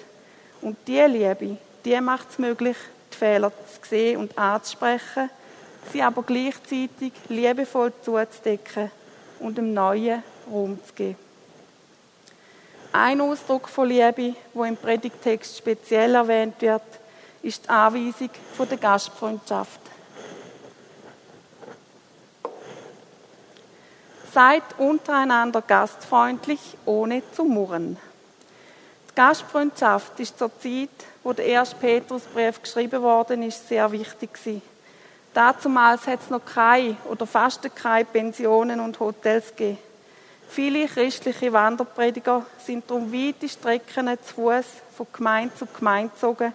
Und 0.62 0.78
diese 0.88 1.06
Liebe, 1.06 1.58
die 1.86 2.02
macht 2.02 2.32
es 2.32 2.40
möglich, 2.40 2.78
die 3.12 3.18
Fehler 3.18 3.52
zu 3.52 3.90
sehen 3.90 4.18
und 4.18 4.38
anzusprechen, 4.38 5.30
sie 5.92 6.02
aber 6.02 6.24
gleichzeitig 6.24 7.14
liebevoll 7.30 7.94
zuzudecken 8.02 8.92
und 9.40 9.58
dem 9.58 9.74
neuen 9.74 10.24
Raum 10.52 10.80
zu 10.84 10.94
geben. 10.94 11.30
Ein 12.92 13.22
Ausdruck 13.22 13.70
von 13.70 13.88
Liebe, 13.88 14.36
wo 14.54 14.64
im 14.64 14.76
Predigtext 14.76 15.58
speziell 15.58 16.16
erwähnt 16.16 16.60
wird, 16.60 16.82
ist 17.44 17.66
die 17.66 17.70
Anweisung 17.70 18.30
von 18.58 18.68
der 18.68 18.78
Gastfreundschaft. 18.80 19.80
Seid 24.34 24.64
untereinander 24.78 25.62
gastfreundlich, 25.62 26.78
ohne 26.86 27.22
zu 27.32 27.44
murren. 27.44 27.98
Die 29.10 29.16
Gastfreundschaft 29.16 30.20
ist 30.20 30.38
zur 30.38 30.52
Zeit, 30.60 30.90
wo 31.24 31.34
der 31.34 31.46
erste 31.46 31.76
Petrusbrief 31.76 32.62
geschrieben 32.62 33.02
worden 33.02 33.44
ist, 33.44 33.68
sehr 33.68 33.92
wichtig 33.92 34.34
gewesen. 34.34 34.62
Dazumals 35.34 36.08
hat 36.08 36.22
es 36.22 36.30
noch 36.30 36.44
keine 36.44 36.98
oder 37.10 37.28
fast 37.28 37.74
keine 37.76 38.06
Pensionen 38.06 38.80
und 38.80 39.00
Hotels 39.00 39.50
gegeben. 39.56 39.78
Viele 40.50 40.88
christliche 40.88 41.54
Wanderprediger 41.54 42.44
sind 42.66 42.90
darum 42.90 43.14
weite 43.14 43.48
Strecken 43.48 44.10
zu 44.24 44.34
Fuß 44.34 44.66
von 44.98 45.08
Gemeinde 45.14 45.56
zu 45.56 45.68
Gemeinde 45.68 46.12
gezogen 46.12 46.54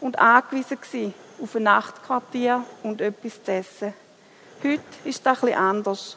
und 0.00 0.18
angewiesen 0.18 0.80
gewesen 0.80 1.14
auf 1.42 1.54
ein 1.54 1.64
Nachtquartier 1.64 2.64
und 2.82 3.02
etwas 3.02 3.44
zu 3.44 3.52
essen. 3.52 3.94
Heute 4.64 4.80
ist 5.04 5.26
das 5.26 5.42
etwas 5.42 5.56
anders. 5.56 6.16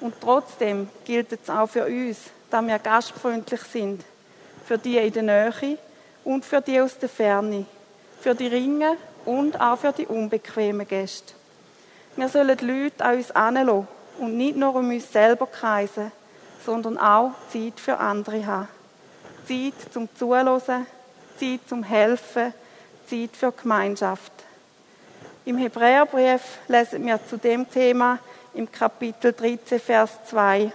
Und 0.00 0.14
trotzdem 0.20 0.88
gilt 1.06 1.32
es 1.32 1.48
auch 1.48 1.68
für 1.68 1.86
uns, 1.86 2.18
dass 2.50 2.66
wir 2.66 2.78
gastfreundlich 2.78 3.62
sind. 3.62 4.04
Für 4.66 4.76
die 4.76 4.98
in 4.98 5.12
der 5.12 5.22
Nähe 5.22 5.78
und 6.24 6.44
für 6.44 6.60
die 6.60 6.78
aus 6.78 6.98
der 6.98 7.08
Ferne, 7.08 7.64
für 8.20 8.34
die 8.34 8.46
Ringe 8.46 8.98
und 9.24 9.58
auch 9.58 9.78
für 9.78 9.92
die 9.92 10.06
unbequemen 10.06 10.86
Gäste. 10.86 11.37
Wir 12.18 12.28
sollen 12.28 12.56
die 12.56 12.64
Leute 12.64 13.04
an 13.04 13.16
uns 13.16 13.30
anlassen 13.30 13.86
und 14.18 14.36
nicht 14.36 14.56
nur 14.56 14.74
um 14.74 14.90
uns 14.90 15.12
selber 15.12 15.46
kreisen, 15.46 16.10
sondern 16.66 16.98
auch 16.98 17.30
Zeit 17.52 17.78
für 17.78 17.96
andere 17.96 18.44
haben. 18.44 18.66
Zeit 19.46 19.92
zum 19.92 20.08
Zuhören, 20.16 20.84
Zeit 21.38 21.60
zum 21.68 21.84
Helfen, 21.84 22.52
Zeit 23.06 23.36
für 23.36 23.52
Gemeinschaft. 23.52 24.32
Im 25.44 25.58
Hebräerbrief 25.58 26.42
lesen 26.66 27.06
wir 27.06 27.24
zu 27.24 27.36
dem 27.36 27.70
Thema 27.70 28.18
im 28.52 28.68
Kapitel 28.68 29.32
13, 29.32 29.78
Vers 29.78 30.10
2. 30.26 30.72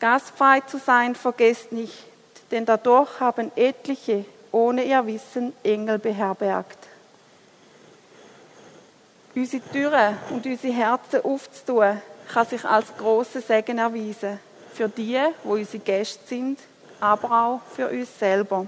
Gastfrei 0.00 0.62
zu 0.62 0.78
sein, 0.78 1.14
vergesst 1.14 1.70
nicht, 1.70 2.02
denn 2.50 2.66
dadurch 2.66 3.20
haben 3.20 3.52
etliche 3.54 4.24
ohne 4.50 4.82
ihr 4.82 5.06
Wissen 5.06 5.52
Engel 5.62 6.00
beherbergt. 6.00 6.88
Unsere 9.36 9.62
Türen 9.72 10.16
und 10.30 10.46
unsere 10.46 10.72
Herzen 10.72 11.24
aufzutun, 11.24 12.00
kann 12.32 12.46
sich 12.46 12.64
als 12.64 12.96
große 12.96 13.40
Segen 13.40 13.78
erweisen. 13.78 14.38
Für 14.72 14.88
die, 14.88 15.20
wo 15.42 15.54
unsere 15.54 15.82
Gäste 15.82 16.20
sind, 16.26 16.60
aber 17.00 17.30
auch 17.30 17.60
für 17.74 17.88
uns 17.88 18.16
selber. 18.18 18.66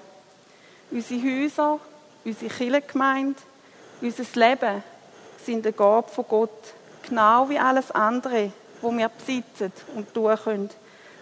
Unsere 0.90 1.22
Häuser, 1.22 1.78
unsere 2.24 2.52
Kirchengemeinde, 2.52 3.40
unser 4.00 4.24
Leben 4.34 4.82
sind 5.44 5.64
eine 5.66 5.72
Gabe 5.72 6.08
von 6.08 6.24
Gott. 6.28 6.74
Genau 7.08 7.48
wie 7.48 7.58
alles 7.58 7.90
andere, 7.92 8.50
wo 8.82 8.90
wir 8.90 9.08
besitzen 9.08 9.72
und 9.94 10.12
tun 10.12 10.36
können 10.42 10.70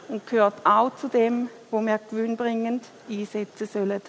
und 0.09 0.27
gehört 0.27 0.55
auch 0.65 0.95
zu 0.97 1.09
dem, 1.09 1.51
wo 1.71 1.81
wir 1.83 1.99
gewinnbringend 1.99 2.85
einsetzen 3.11 3.69
sollen. 3.71 4.03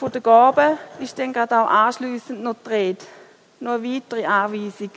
Von 0.00 0.10
der 0.10 0.22
Gabe 0.22 0.78
ist 0.98 1.18
dann 1.18 1.30
gerade 1.30 1.60
auch 1.60 1.68
anschliessend 1.68 2.42
noch 2.42 2.56
die 2.64 2.70
Rede. 2.70 3.04
Noch 3.60 3.74
eine 3.74 3.84
weitere 3.84 4.24
Anweisung. 4.24 4.90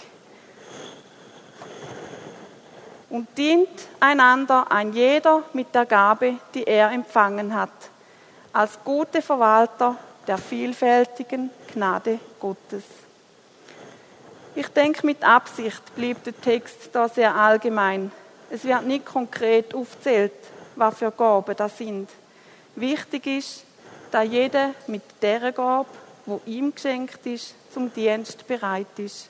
Und 3.09 3.27
dient 3.37 3.67
einander 3.99 4.71
ein 4.71 4.93
jeder 4.93 5.43
mit 5.51 5.75
der 5.75 5.85
Gabe, 5.85 6.35
die 6.53 6.63
er 6.63 6.89
empfangen 6.91 7.53
hat, 7.53 7.73
als 8.53 8.79
gute 8.81 9.21
Verwalter 9.21 9.97
der 10.25 10.37
vielfältigen 10.37 11.49
Gnade 11.73 12.19
Gottes. 12.39 12.83
Ich 14.55 14.69
denke, 14.69 15.05
mit 15.05 15.21
Absicht 15.21 15.83
bleibt 15.97 16.27
der 16.27 16.39
Text 16.39 16.91
da 16.93 17.09
sehr 17.09 17.35
allgemein. 17.35 18.09
Es 18.49 18.63
wird 18.63 18.85
nicht 18.85 19.05
konkret 19.05 19.75
aufzählt, 19.75 20.31
was 20.77 20.97
für 20.97 21.11
Gaben 21.11 21.57
das 21.57 21.77
sind. 21.77 22.09
Wichtig 22.77 23.27
ist, 23.27 23.65
dass 24.13 24.29
jeder 24.29 24.75
mit 24.85 25.01
der 25.23 25.51
Gabe, 25.51 25.89
wo 26.27 26.39
ihm 26.45 26.73
geschenkt 26.73 27.25
ist, 27.25 27.55
zum 27.73 27.91
Dienst 27.91 28.45
bereit 28.47 28.99
ist. 28.99 29.27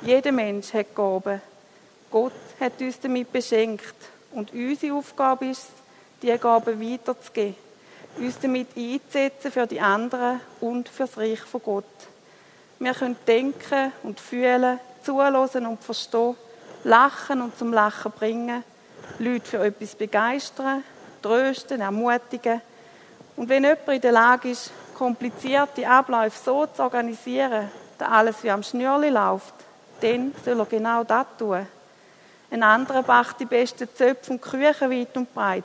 Jeder 0.00 0.32
Mensch 0.32 0.72
hat 0.72 0.94
Gaben. 0.94 1.42
Gott 2.10 2.32
hat 2.58 2.80
uns 2.80 2.98
damit 3.00 3.30
beschenkt 3.30 3.94
und 4.32 4.50
unsere 4.54 4.96
Aufgabe 4.96 5.48
ist, 5.48 5.68
diese 6.22 6.38
Gaben 6.38 6.80
weiterzugeben, 6.80 7.54
uns 8.16 8.38
damit 8.40 8.68
einzusetzen 8.74 9.52
für 9.52 9.66
die 9.66 9.80
anderen 9.80 10.40
und 10.60 10.88
für 10.88 11.04
das 11.04 11.18
Reich 11.18 11.40
von 11.40 11.62
Gott. 11.62 11.84
Wir 12.78 12.94
können 12.94 13.16
denken 13.26 13.92
und 14.04 14.20
fühlen, 14.20 14.80
zuhören 15.02 15.66
und 15.66 15.84
verstehen, 15.84 16.34
lachen 16.84 17.42
und 17.42 17.58
zum 17.58 17.74
Lachen 17.74 18.12
bringen, 18.12 18.64
Leute 19.18 19.44
für 19.46 19.64
etwas 19.66 19.94
begeistern, 19.94 20.82
trösten, 21.20 21.82
ermutigen. 21.82 22.62
Und 23.36 23.48
wenn 23.48 23.64
jemand 23.64 23.88
in 23.88 24.00
der 24.00 24.12
Lage 24.12 24.50
ist, 24.50 24.70
komplizierte 24.94 25.88
Abläufe 25.88 26.38
so 26.42 26.66
zu 26.66 26.82
organisieren, 26.82 27.70
dass 27.98 28.08
alles 28.08 28.42
wie 28.42 28.50
am 28.50 28.62
Schnürli 28.62 29.10
läuft, 29.10 29.54
dann 30.00 30.34
soll 30.44 30.60
er 30.60 30.66
genau 30.66 31.04
das 31.04 31.26
tun. 31.38 31.66
Ein 32.50 32.62
anderer 32.62 33.02
backt 33.02 33.40
die 33.40 33.46
besten 33.46 33.88
Zöpfe 33.94 34.32
und 34.32 34.40
Küchen 34.40 34.90
weit 34.90 35.16
und 35.16 35.34
breit, 35.34 35.64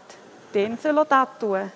dann 0.54 0.78
soll 0.82 0.98
er 0.98 1.06
das 1.06 1.28
tun. 1.40 1.72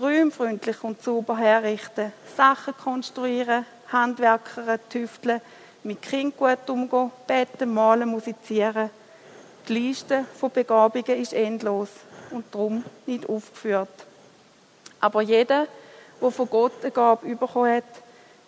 Räumfreundlich 0.00 0.82
und 0.82 1.02
sauber 1.02 1.36
herrichten, 1.36 2.12
Sachen 2.36 2.74
konstruieren, 2.76 3.66
Handwerker 3.92 4.78
tüfteln, 4.88 5.40
mit 5.82 6.00
Kind 6.00 6.36
gut 6.36 6.70
umgehen, 6.70 7.10
beten, 7.26 7.74
malen, 7.74 8.08
musizieren. 8.08 8.90
Die 9.68 9.72
Liste 9.74 10.24
von 10.38 10.50
Begabungen 10.50 11.20
ist 11.20 11.32
endlos 11.32 11.88
und 12.30 12.44
darum 12.52 12.84
nicht 13.06 13.28
aufgeführt. 13.28 13.88
Aber 15.00 15.22
jeder, 15.22 15.66
der 16.20 16.30
von 16.30 16.48
Gott 16.48 16.72
eine 16.82 16.90
Gabe 16.90 17.34
bekommen 17.34 17.76
hat, 17.76 17.84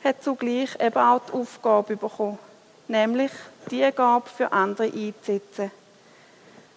hat 0.04 0.22
zugleich 0.22 0.78
eben 0.80 0.96
auch 0.96 1.20
die 1.28 1.32
Aufgabe 1.32 1.96
bekommen, 1.96 2.38
nämlich 2.88 3.30
die 3.70 3.88
Gabe 3.94 4.28
für 4.28 4.52
andere 4.52 4.86
einzusetzen. 4.86 5.70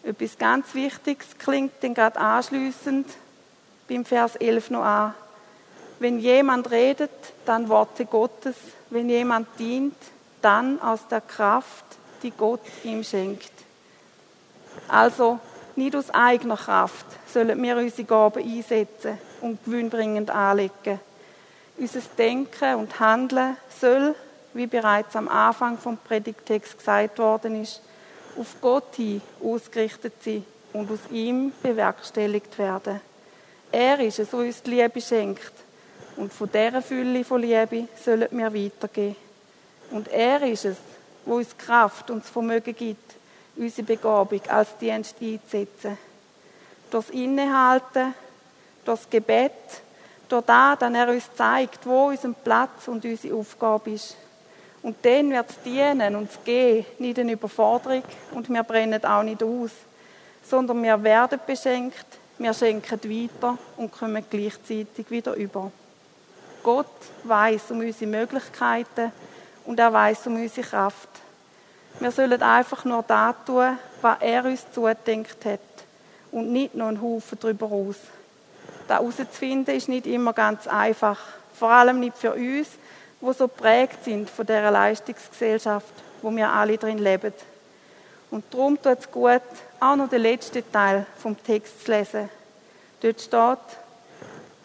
Etwas 0.03 0.37
ganz 0.37 0.73
Wichtiges 0.75 1.37
klingt 1.37 1.73
dann 1.81 1.95
gerade 1.95 2.19
anschliessend 2.19 3.07
beim 3.89 4.05
Vers 4.05 4.35
11 4.35 4.69
noch 4.69 4.83
an. 4.83 5.15
Wenn 5.99 6.19
jemand 6.19 6.69
redet, 6.69 7.09
dann 7.45 7.69
Worte 7.69 8.05
Gottes. 8.05 8.55
Wenn 8.89 9.09
jemand 9.09 9.47
dient, 9.57 9.95
dann 10.41 10.79
aus 10.81 11.07
der 11.09 11.21
Kraft, 11.21 11.85
die 12.21 12.31
Gott 12.31 12.61
ihm 12.83 13.03
schenkt. 13.03 13.51
Also 14.87 15.39
nicht 15.75 15.95
aus 15.95 16.09
eigener 16.09 16.57
Kraft 16.57 17.05
sollen 17.27 17.61
wir 17.61 17.77
unsere 17.77 18.03
Gaben 18.03 18.43
einsetzen 18.43 19.17
und 19.41 19.63
gewinnbringend 19.65 20.29
anlegen. 20.29 20.99
Unser 21.77 22.01
Denken 22.17 22.75
und 22.75 22.99
Handeln 22.99 23.57
soll, 23.79 24.15
wie 24.53 24.67
bereits 24.67 25.15
am 25.15 25.27
Anfang 25.27 25.77
vom 25.77 25.97
Predigtext 25.97 26.77
gesagt 26.77 27.19
worden 27.19 27.61
ist, 27.61 27.81
auf 28.39 28.55
Gott 28.61 28.95
hin 28.95 29.21
ausgerichtet 29.43 30.13
sein 30.23 30.45
und 30.73 30.89
aus 30.91 30.99
ihm 31.11 31.51
bewerkstelligt 31.61 32.57
werden. 32.57 33.01
Er 33.71 33.99
ist 33.99 34.19
es, 34.19 34.29
der 34.29 34.39
uns 34.39 34.61
die 34.61 34.71
Liebe 34.71 35.01
schenkt. 35.01 35.51
Und 36.15 36.31
von 36.31 36.49
dieser 36.49 36.81
Fülle 36.81 37.25
von 37.25 37.41
Liebe 37.41 37.87
sollen 38.03 38.27
wir 38.31 38.53
weitergehen. 38.53 39.15
Und 39.91 40.07
er 40.07 40.41
ist 40.43 40.65
es, 40.65 40.77
der 41.25 41.33
uns 41.33 41.57
Kraft 41.57 42.09
und 42.09 42.23
das 42.23 42.29
Vermögen 42.29 42.75
gibt, 42.75 43.15
unsere 43.57 43.87
Begabung 43.87 44.41
als 44.49 44.77
Dienst 44.77 45.15
einzusetzen. 45.21 45.97
Durch 46.91 47.07
das 47.07 47.15
Innehalten, 47.15 48.13
durch 48.83 48.99
das 48.99 49.09
Gebet, 49.09 49.51
durch 50.29 50.45
das, 50.45 50.79
dass 50.79 50.93
er 50.93 51.09
uns 51.09 51.29
zeigt, 51.35 51.85
wo 51.85 52.07
unser 52.07 52.33
Platz 52.33 52.87
und 52.87 53.03
unsere 53.03 53.35
Aufgabe 53.35 53.91
ist. 53.91 54.15
Und 54.81 54.97
dann 55.03 55.31
wird 55.31 55.49
es 55.49 55.61
dienen 55.63 56.15
und 56.15 56.29
es 56.29 56.43
gehen, 56.43 56.85
nicht 56.99 57.17
eine 57.17 57.31
Überforderung 57.31 58.03
und 58.31 58.49
wir 58.49 58.63
brennen 58.63 59.03
auch 59.03 59.23
nicht 59.23 59.41
aus, 59.41 59.71
sondern 60.47 60.83
wir 60.83 61.01
werden 61.01 61.39
beschenkt, 61.45 62.05
wir 62.37 62.53
schenken 62.53 62.99
weiter 63.03 63.57
und 63.77 63.91
kommen 63.91 64.23
gleichzeitig 64.29 65.09
wieder 65.09 65.33
über. 65.33 65.71
Gott 66.61 66.85
weiß 67.23 67.71
um 67.71 67.79
unsere 67.79 68.11
Möglichkeiten 68.11 69.11
und 69.65 69.79
er 69.79 69.91
weiß 69.91 70.27
um 70.27 70.35
unsere 70.35 70.67
Kraft. 70.67 71.09
Wir 71.99 72.11
sollen 72.11 72.41
einfach 72.41 72.83
nur 72.85 73.03
das 73.03 73.35
tun, 73.45 73.77
was 74.01 74.17
er 74.19 74.45
uns 74.45 74.65
zugedenkt 74.71 75.45
hat 75.45 75.59
und 76.31 76.51
nicht 76.51 76.75
noch 76.75 76.87
einen 76.87 77.01
Haufen 77.01 77.37
darüber 77.39 77.67
aus. 77.67 77.95
Das 78.87 78.99
herauszufinden 78.99 79.75
ist 79.75 79.87
nicht 79.87 80.05
immer 80.05 80.33
ganz 80.33 80.67
einfach, 80.67 81.19
vor 81.53 81.71
allem 81.71 81.99
nicht 81.99 82.17
für 82.17 82.33
uns, 82.33 82.67
wo 83.21 83.33
so 83.33 83.47
prägt 83.47 84.03
sind 84.03 84.29
von 84.29 84.45
der 84.45 84.69
Leistungsgesellschaft, 84.69 85.93
wo 86.21 86.29
wir 86.35 86.49
alle 86.49 86.77
drin 86.77 86.97
leben. 86.97 87.33
Und 88.29 88.43
darum 88.53 88.81
tut 88.81 88.99
es 88.99 89.11
gut, 89.11 89.41
auch 89.79 89.95
noch 89.95 90.09
den 90.09 90.21
letzten 90.21 90.69
Teil 90.71 91.05
vom 91.17 91.41
Text 91.41 91.85
zu 91.85 91.91
lesen. 91.91 92.29
Dort 93.01 93.21
steht, 93.21 93.77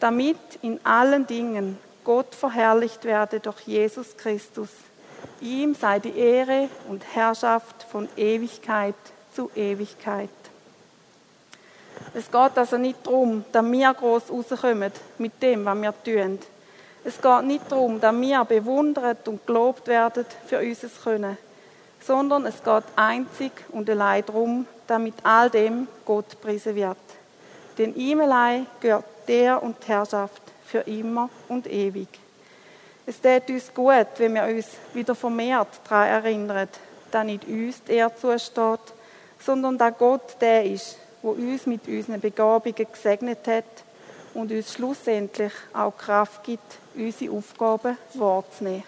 damit 0.01 0.39
in 0.63 0.85
allen 0.85 1.27
Dingen 1.27 1.79
Gott 2.05 2.35
verherrlicht 2.35 3.05
werde 3.05 3.39
durch 3.39 3.61
Jesus 3.61 4.17
Christus. 4.17 4.71
Ihm 5.41 5.75
sei 5.75 5.99
die 5.99 6.17
Ehre 6.17 6.69
und 6.89 7.05
Herrschaft 7.15 7.83
von 7.91 8.09
Ewigkeit 8.17 8.95
zu 9.35 9.51
Ewigkeit. 9.55 10.29
Es 12.15 12.31
geht 12.31 12.59
also 12.59 12.77
nicht 12.77 13.07
darum, 13.07 13.45
dass 13.53 13.65
wir 13.65 13.95
gross 13.95 14.31
rauskommen 14.31 14.93
mit 15.19 15.43
dem, 15.43 15.65
was 15.65 15.81
wir 15.81 15.95
tun. 16.05 16.39
Es 17.05 17.21
geht 17.21 17.45
nicht 17.45 17.71
darum, 17.71 18.01
dass 18.01 18.15
wir 18.15 18.45
bewundert 18.45 19.27
und 19.29 19.47
gelobt 19.47 19.87
werden 19.87 20.27
für 20.47 20.59
unser 20.59 20.89
Können 20.89 21.39
sondern 22.01 22.47
es 22.47 22.63
geht 22.63 22.85
einzig 22.97 23.53
und 23.71 23.89
allein 23.89 24.25
darum, 24.27 24.67
damit 24.87 25.15
all 25.23 25.51
dem 25.51 25.87
Gott 26.05 26.41
preisen 26.41 26.75
wird. 26.75 26.97
Denn 27.79 27.95
ihm 27.95 28.21
allein 28.21 28.67
gehört 28.81 29.05
der 29.29 29.63
und 29.63 29.77
die 29.83 29.89
Herrschaft 29.89 30.43
für 30.65 30.81
immer 30.81 31.29
und 31.49 31.67
ewig. 31.67 32.09
Es 33.11 33.21
tut 33.21 33.51
uns 33.51 33.75
gut, 33.75 34.07
wenn 34.19 34.35
wir 34.35 34.45
uns 34.45 34.69
wieder 34.95 35.17
vermehrt 35.17 35.81
daran 35.83 36.07
erinnern, 36.07 36.69
dass 37.11 37.25
nicht 37.25 37.45
uns 37.45 37.83
die 37.83 37.95
Ehre 37.95 38.15
zusteht, 38.15 38.79
sondern 39.41 39.77
dass 39.77 39.99
Gott 39.99 40.41
der 40.41 40.65
ist, 40.65 40.97
wo 41.21 41.31
uns 41.31 41.67
mit 41.67 41.89
unseren 41.89 42.21
Begabungen 42.21 42.87
gesegnet 42.93 43.49
hat 43.49 43.65
und 44.33 44.53
uns 44.53 44.75
schlussendlich 44.75 45.51
auch 45.73 45.97
Kraft 45.99 46.45
gibt, 46.45 46.79
unsere 46.95 47.35
Aufgaben 47.35 47.99
wahrzunehmen. 48.15 48.85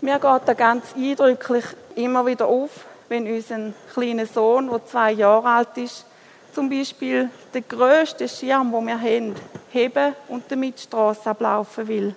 Mir 0.00 0.20
geht 0.20 0.42
da 0.46 0.54
ganz 0.54 0.94
eindrücklich 0.94 1.64
immer 1.96 2.24
wieder 2.26 2.46
auf, 2.46 2.86
wenn 3.08 3.26
unser 3.26 3.72
kleiner 3.92 4.26
Sohn, 4.26 4.70
der 4.70 4.86
zwei 4.86 5.10
Jahre 5.10 5.48
alt 5.48 5.76
ist, 5.78 6.06
zum 6.54 6.70
Beispiel 6.70 7.28
den 7.52 7.64
grössten 7.66 8.28
Schirm, 8.28 8.70
den 8.70 8.86
wir 8.86 9.00
haben, 9.00 9.34
heben 9.74 10.14
und 10.28 10.44
damit 10.50 10.78
die 10.78 10.82
Strasse 10.82 11.30
ablaufen 11.30 11.88
will. 11.88 12.14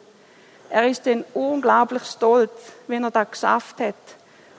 Er 0.69 0.87
ist 0.87 1.05
dann 1.05 1.23
unglaublich 1.33 2.03
stolz, 2.03 2.51
wenn 2.87 3.03
er 3.03 3.11
das 3.11 3.31
geschafft 3.31 3.79
hat, 3.79 3.95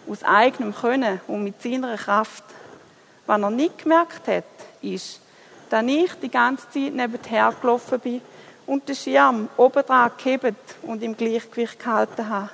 aus 0.09 0.23
eigenem 0.25 0.75
Können 0.75 1.21
und 1.27 1.45
mit 1.45 1.63
seiner 1.63 1.97
Kraft. 1.97 2.45
Was 3.27 3.41
er 3.41 3.51
nicht 3.51 3.79
gemerkt 3.83 4.27
hat, 4.27 4.45
ist, 4.81 5.21
dass 5.69 5.85
ich 5.85 6.13
die 6.15 6.31
ganze 6.31 6.69
Zeit 6.71 6.95
nebenher 6.95 7.55
gelaufen 7.61 8.01
bin 8.01 8.23
und 8.67 8.89
den 8.89 8.97
Schirm 8.97 9.49
oben 9.57 9.85
dran 9.85 10.11
gehebt 10.17 10.55
und 10.83 11.03
im 11.03 11.17
Gleichgewicht 11.17 11.79
gehalten 11.79 12.29
habe. 12.29 12.51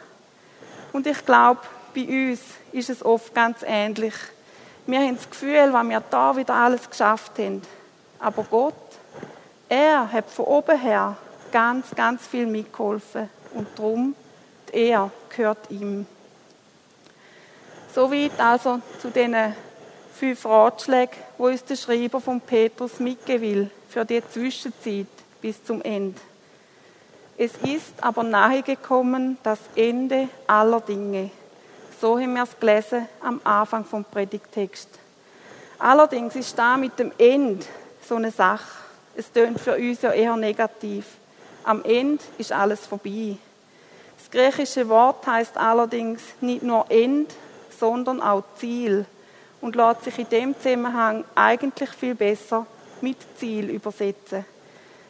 Und 0.93 1.07
ich 1.07 1.25
glaube, 1.25 1.61
bei 1.95 2.31
uns 2.31 2.41
ist 2.73 2.91
es 2.91 3.05
oft 3.05 3.35
ganz 3.35 3.59
ähnlich. 3.65 4.15
Wir 4.87 4.99
haben 4.99 5.17
das 5.17 5.31
Gefühl, 5.31 5.73
weil 5.73 5.89
wir 5.89 6.03
da 6.11 6.37
wieder 6.37 6.55
alles 6.55 6.91
geschafft 6.91 7.39
haben. 7.39 7.63
Aber 8.19 8.45
Gott, 8.45 8.75
er 9.75 10.13
hat 10.13 10.31
von 10.31 10.45
oben 10.45 10.79
her 10.79 11.17
ganz, 11.51 11.93
ganz 11.97 12.27
viel 12.27 12.47
mitgeholfen. 12.47 13.29
Und 13.55 13.67
darum, 13.77 14.15
er 14.73 15.11
gehört 15.29 15.69
ihm. 15.69 16.07
Soweit 17.93 18.39
also 18.39 18.81
zu 19.01 19.11
diesen 19.11 19.55
fünf 20.15 20.47
Ratschlägen, 20.47 21.19
wo 21.39 21.47
uns 21.47 21.65
der 21.65 21.75
Schreiber 21.75 22.21
von 22.21 22.41
Petrus 22.41 23.01
mitgeben 23.01 23.43
will 23.43 23.71
für 23.89 24.05
die 24.05 24.23
Zwischenzeit 24.29 25.07
bis 25.41 25.63
zum 25.65 25.83
Ende. 25.83 26.21
Es 27.37 27.53
ist 27.57 27.95
aber 28.01 28.23
nahe 28.23 28.63
gekommen 28.63 29.39
das 29.43 29.59
Ende 29.75 30.29
aller 30.47 30.81
Dinge. 30.81 31.31
So 32.01 32.19
haben 32.19 32.35
wir 32.35 32.45
es 32.45 32.59
gelesen 32.61 33.09
am 33.21 33.41
Anfang 33.43 33.85
vom 33.85 34.05
Predigtext. 34.05 34.89
Allerdings 35.81 36.37
ist 36.37 36.57
da 36.57 36.77
mit 36.77 36.97
dem 36.97 37.11
Ende 37.19 37.67
so 38.09 38.15
eine 38.17 38.31
Sache. 38.31 38.84
Es 39.17 39.31
tönt 39.31 39.61
für 39.61 39.77
uns 39.77 40.03
ja 40.03 40.13
eher 40.13 40.37
negativ. 40.37 41.05
Am 41.63 41.85
Ende 41.85 42.23
ist 42.39 42.53
alles 42.53 42.87
vorbei. 42.87 43.37
Das 44.19 44.31
griechische 44.31 44.89
Wort 44.89 45.27
heißt 45.27 45.57
allerdings 45.57 46.23
nicht 46.41 46.63
nur 46.63 46.91
End, 46.91 47.33
sondern 47.79 48.21
auch 48.21 48.43
Ziel 48.57 49.07
und 49.61 49.77
lässt 49.77 50.05
sich 50.05 50.19
in 50.19 50.29
dem 50.29 50.59
Zusammenhang 50.59 51.25
eigentlich 51.35 51.91
viel 51.91 52.15
besser 52.15 52.67
mit 53.01 53.17
Ziel 53.39 53.71
übersetzen. 53.71 54.45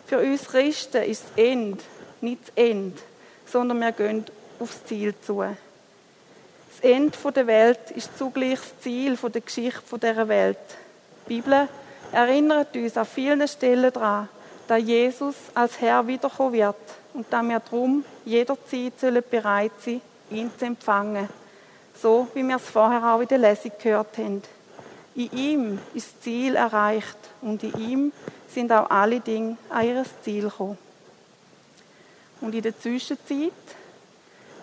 Für 0.07 0.19
uns 0.19 0.47
Christen 0.47 1.03
ist 1.03 1.25
das 1.25 1.45
End 1.45 1.83
nicht 2.21 2.49
das 2.49 2.65
End, 2.65 2.99
sondern 3.47 3.81
wir 3.81 3.93
gehen 3.93 4.25
aufs 4.61 4.85
Ziel 4.85 5.15
zu. 5.21 5.43
Das 5.43 6.81
Ende 6.83 7.17
der 7.35 7.47
Welt 7.47 7.91
ist 7.95 8.17
zugleich 8.19 8.59
das 8.59 8.81
Ziel 8.81 9.17
der 9.17 9.41
Geschichte 9.41 9.99
dieser 9.99 10.29
Welt. 10.29 10.59
Die 11.27 11.35
Bibel 11.35 11.69
erinnert 12.15 12.75
uns 12.77 12.97
an 12.97 13.07
vielen 13.07 13.47
Stellen 13.49 13.93
daran, 13.93 14.29
dass 14.69 14.83
Jesus 14.83 15.35
als 15.53 15.81
Herr 15.81 16.07
wiederkommen 16.07 16.53
wird 16.53 16.77
und 17.13 17.27
dass 17.31 17.43
wir 17.43 17.61
darum 17.61 18.05
jederzeit 18.25 19.31
bereit 19.31 19.73
sein 19.81 20.01
ihn 20.31 20.51
zu 20.57 20.65
empfangen. 20.65 21.29
So 22.01 22.29
wie 22.35 22.43
wir 22.43 22.57
es 22.57 22.69
vorher 22.69 23.05
auch 23.15 23.21
in 23.21 23.29
der 23.29 23.39
Lesung 23.39 23.73
gehört 23.83 24.17
haben. 24.19 24.43
In 25.15 25.33
ihm 25.33 25.79
ist 25.93 26.15
das 26.15 26.23
Ziel 26.23 26.57
erreicht 26.57 27.19
und 27.41 27.63
in 27.63 27.73
ihm 27.75 28.13
sind 28.49 28.73
auch 28.73 28.91
alle 28.91 29.21
Dinge 29.21 29.57
an 29.69 29.87
ihr 29.87 30.05
Ziel 30.23 30.45
gekommen. 30.45 30.79
Und 32.41 32.55
in 32.55 32.63
der 32.63 32.79
Zwischenzeit, 32.79 33.53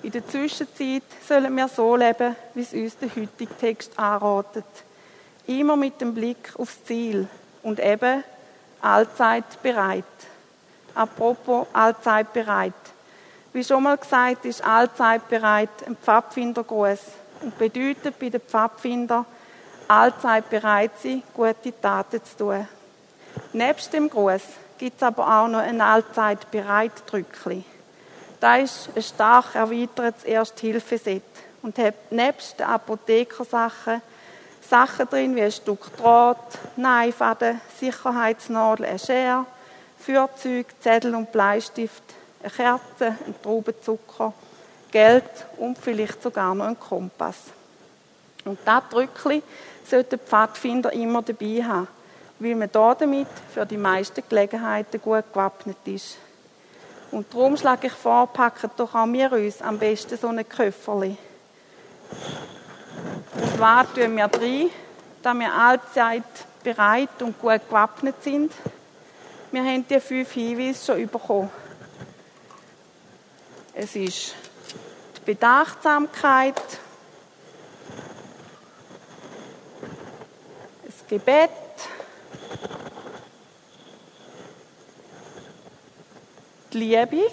in 0.04 0.12
der 0.12 0.28
Zwischenzeit 0.28 1.04
sollen 1.28 1.56
wir 1.56 1.68
so 1.68 1.96
leben, 1.96 2.36
wie 2.54 2.62
es 2.62 2.74
uns 2.74 2.98
der 2.98 3.10
heutige 3.16 3.58
Text 3.58 3.98
anratet. 3.98 4.66
Immer 5.48 5.76
mit 5.76 6.00
dem 6.02 6.14
Blick 6.14 6.54
aufs 6.58 6.84
Ziel 6.84 7.28
und 7.64 7.80
eben 7.80 8.24
allzeit 8.82 9.62
bereit. 9.62 10.04
Apropos 10.96 11.68
allzeit 11.74 12.34
bereit. 12.34 12.74
Wie 13.54 13.64
schon 13.64 13.84
mal 13.84 13.98
gesagt, 13.98 14.46
ist 14.46 14.64
allzeit 14.64 15.28
bereit 15.30 15.70
ein 15.86 15.98
Pfadfindergruß 15.98 17.00
und 17.42 17.58
bedeutet 17.58 18.18
bei 18.20 18.30
den 18.30 18.42
Pfadfindern 18.42 19.26
allzeit 19.88 20.50
bereit 20.50 20.92
sein, 21.02 21.24
gute 21.34 21.80
Taten 21.82 22.24
zu 22.24 22.38
tun. 22.38 22.68
Nebst 23.54 23.92
dem 23.94 24.10
Gruß 24.10 24.42
gibt 24.78 24.98
es 24.98 25.04
aber 25.04 25.28
auch 25.28 25.48
noch 25.48 25.60
ein 25.60 25.82
allzeit 25.82 26.50
bereit 26.50 26.92
Drückli. 27.08 27.64
Da 28.40 28.56
ist 28.58 28.90
ein 28.96 29.04
stark 29.04 29.54
erweitertes 29.54 30.24
Ersthilfeset 30.24 31.24
und 31.62 31.78
hat 31.78 32.12
nebst 32.12 32.60
den 32.60 32.66
Apothekersachen 32.66 34.02
Sachen 34.62 35.10
drin 35.10 35.36
wie 35.36 35.42
ein 35.42 35.52
Stück 35.52 35.96
Draht, 35.98 36.38
Neifaden, 36.76 37.60
Sicherheitsnadel, 37.80 38.86
ein 38.86 39.00
Schere, 39.00 39.46
Feuerzeug, 40.00 40.68
Zettel 40.80 41.16
und 41.16 41.32
Bleistift, 41.32 42.04
eine 42.42 42.52
Kerze, 42.52 43.18
ein 43.26 43.36
Traubenzucker, 43.42 44.34
Geld 44.92 45.24
und 45.58 45.78
vielleicht 45.78 46.22
sogar 46.24 46.56
noch 46.56 46.66
ein 46.66 46.80
Kompass. 46.80 47.38
Und 48.46 48.60
das 48.66 48.84
Drückli 48.90 49.44
sollte 49.86 50.18
der 50.18 50.20
Pfadfinder 50.20 50.92
immer 50.94 51.22
dabei 51.22 51.64
haben, 51.64 51.88
weil 52.40 52.56
man 52.56 52.70
da 52.72 52.96
damit 52.96 53.28
für 53.54 53.66
die 53.66 53.78
meisten 53.78 54.24
Gelegenheiten 54.28 55.02
gut 55.02 55.26
gewappnet 55.32 55.78
ist. 55.86 56.18
Und 57.12 57.34
darum 57.34 57.58
schlage 57.58 57.88
ich 57.88 57.94
vor, 57.94 58.28
packen 58.28 58.72
doch 58.78 58.96
auch 58.96 59.08
wir 59.08 59.32
uns 59.34 59.62
am 59.62 59.78
besten 59.78 60.18
so 60.18 60.30
ein 60.30 60.48
Köfferli. 60.48 61.18
Und 63.42 63.58
zwar 63.58 63.92
tun 63.92 64.16
wir 64.18 64.26
rein, 64.26 64.70
da 65.24 65.34
wir 65.34 65.52
allzeit 65.52 66.24
bereit 66.64 67.22
und 67.22 67.40
gut 67.40 67.62
gewappnet 67.68 68.22
sind. 68.22 68.54
Wir 69.52 69.64
haben 69.64 69.86
die 69.88 70.00
fünf 70.00 70.32
Hinweise 70.32 70.94
schon 70.94 71.08
bekommen. 71.08 71.50
Es 73.74 73.96
ist 73.96 74.36
die 75.18 75.22
Bedachtsamkeit, 75.26 76.62
das 80.86 81.08
Gebet, 81.08 81.50
die 86.74 86.78
Liebe, 86.78 87.32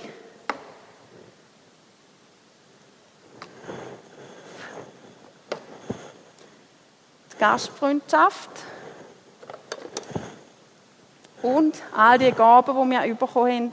Gastfreundschaft 7.39 8.51
und 11.43 11.77
all 11.97 12.19
die 12.19 12.33
Gaben, 12.33 12.91
die 12.91 12.91
wir 12.91 13.15
bekommen 13.15 13.53
haben, 13.53 13.73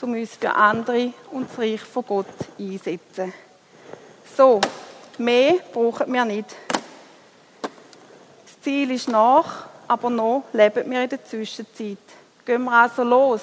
um 0.00 0.12
uns 0.12 0.36
für 0.36 0.54
andere 0.54 1.12
und 1.30 1.48
das 1.48 1.58
Reich 1.58 1.80
von 1.80 2.04
Gott 2.06 2.26
einsetzen. 2.58 3.32
So, 4.36 4.60
mehr 5.18 5.54
brauchen 5.72 6.12
wir 6.12 6.24
nicht. 6.24 6.54
Das 8.44 8.60
Ziel 8.62 8.90
ist 8.90 9.08
nach, 9.08 9.66
aber 9.86 10.10
noch 10.10 10.44
leben 10.52 10.90
wir 10.90 11.02
in 11.02 11.08
der 11.08 11.24
Zwischenzeit. 11.24 11.98
Gehen 12.44 12.64
wir 12.64 12.72
also 12.72 13.02
los, 13.02 13.40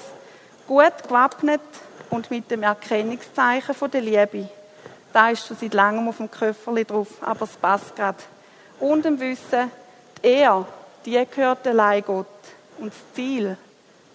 gut 0.66 1.02
gewappnet 1.02 1.60
und 2.10 2.30
mit 2.30 2.50
dem 2.50 2.62
Erkennungszeichen 2.62 3.74
der 3.90 4.00
Liebe. 4.00 4.48
Da 5.12 5.30
ist 5.30 5.46
schon 5.46 5.56
seit 5.56 5.74
langem 5.74 6.08
auf 6.08 6.18
dem 6.18 6.30
Köfferli 6.30 6.84
drauf, 6.84 7.08
aber 7.20 7.44
es 7.44 7.56
passt 7.56 7.96
gerade. 7.96 8.18
Und 8.82 9.04
dem 9.04 9.20
Wissen, 9.20 9.70
die 10.24 10.26
Ehre, 10.26 10.66
die 11.06 11.24
gehört 11.30 11.64
allein 11.68 12.02
Gott. 12.04 12.26
Und 12.78 12.92
das 12.92 13.14
Ziel, 13.14 13.56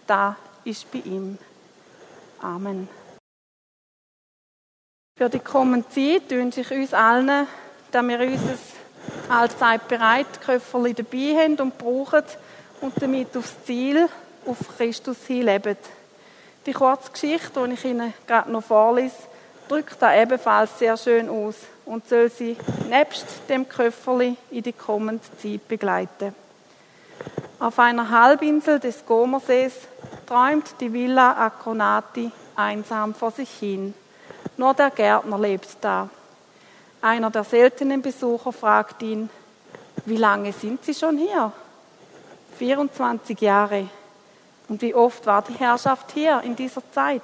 da 0.06 0.36
ist 0.66 0.92
bei 0.92 0.98
ihm. 1.00 1.38
Amen. 2.42 2.90
Für 5.18 5.30
die 5.30 5.40
kommende 5.40 5.88
Zeit 5.88 6.30
wünsche 6.32 6.60
ich 6.60 6.72
uns 6.72 6.94
allen, 6.94 7.48
dass 7.92 8.06
wir 8.06 8.20
unser 8.20 8.58
allzeit 9.30 9.88
bereit 9.88 10.42
Köfferli 10.42 10.94
dabei 10.94 11.44
haben 11.44 11.56
und 11.62 11.78
brauchen 11.78 12.24
und 12.82 13.02
damit 13.02 13.38
aufs 13.38 13.56
Ziel, 13.64 14.10
auf 14.46 14.58
Christus 14.76 15.26
hin 15.28 15.44
leben. 15.44 15.78
Die 16.66 16.74
kurze 16.74 17.10
Geschichte, 17.10 17.66
die 17.66 17.74
ich 17.74 17.86
Ihnen 17.86 18.14
gerade 18.28 18.52
noch 18.52 18.66
vorlese, 18.66 19.16
drückt 19.70 20.02
da 20.02 20.14
ebenfalls 20.14 20.78
sehr 20.78 20.98
schön 20.98 21.30
aus 21.30 21.56
und 21.88 22.08
soll 22.08 22.30
Sie 22.30 22.56
nebst 22.90 23.26
dem 23.50 23.68
Köfferli 23.68 24.38
in 24.52 24.64
die 24.64 24.74
kommende 24.74 25.24
Zeit 25.42 25.68
begleiten. 25.68 26.36
Auf 27.60 27.80
einer 27.80 28.10
Halbinsel 28.10 28.80
des 28.80 29.06
Gomersees 29.06 29.74
träumt 30.28 30.76
die 30.80 30.94
Villa 30.94 31.32
Acronati 31.32 32.32
einsam 32.56 33.16
vor 33.16 33.32
sich 33.32 33.50
hin. 33.50 33.94
Nur 34.58 34.74
der 34.74 34.92
Gärtner 34.92 35.40
lebt 35.40 35.78
da. 35.82 36.10
Einer 37.02 37.32
der 37.32 37.44
seltenen 37.44 38.02
Besucher 38.02 38.52
fragt 38.52 39.02
ihn, 39.02 39.30
wie 40.06 40.18
lange 40.18 40.54
sind 40.54 40.84
Sie 40.84 40.94
schon 40.94 41.18
hier? 41.18 41.52
24 42.58 43.40
Jahre. 43.40 43.90
Und 44.68 44.82
wie 44.82 44.94
oft 44.94 45.26
war 45.26 45.42
die 45.42 45.54
Herrschaft 45.54 46.12
hier 46.12 46.42
in 46.44 46.56
dieser 46.56 46.82
Zeit? 46.92 47.22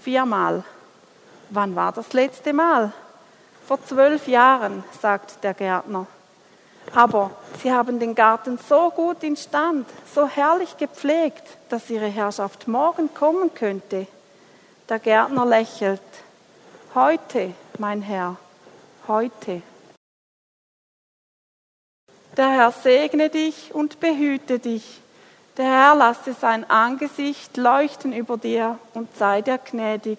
Viermal. 0.00 0.64
Wann 1.50 1.74
war 1.76 1.92
das 1.92 2.12
letzte 2.12 2.52
Mal? 2.52 2.92
Vor 3.66 3.84
zwölf 3.86 4.26
Jahren, 4.28 4.84
sagt 5.00 5.42
der 5.44 5.54
Gärtner. 5.54 6.06
Aber 6.94 7.30
sie 7.62 7.72
haben 7.72 7.98
den 8.00 8.14
Garten 8.14 8.58
so 8.68 8.90
gut 8.90 9.22
in 9.22 9.36
Stand, 9.36 9.88
so 10.14 10.26
herrlich 10.26 10.76
gepflegt, 10.76 11.42
dass 11.68 11.88
ihre 11.88 12.08
Herrschaft 12.08 12.68
morgen 12.68 13.14
kommen 13.14 13.54
könnte. 13.54 14.06
Der 14.88 14.98
Gärtner 14.98 15.46
lächelt. 15.46 16.02
Heute, 16.94 17.54
mein 17.78 18.02
Herr, 18.02 18.36
heute. 19.08 19.62
Der 22.36 22.48
Herr 22.50 22.72
segne 22.72 23.30
dich 23.30 23.74
und 23.74 24.00
behüte 24.00 24.58
dich. 24.58 25.00
Der 25.56 25.66
Herr 25.66 25.94
lasse 25.94 26.34
sein 26.34 26.68
Angesicht 26.68 27.56
leuchten 27.56 28.12
über 28.12 28.38
dir 28.38 28.78
und 28.94 29.14
sei 29.16 29.42
dir 29.42 29.58
gnädig. 29.58 30.18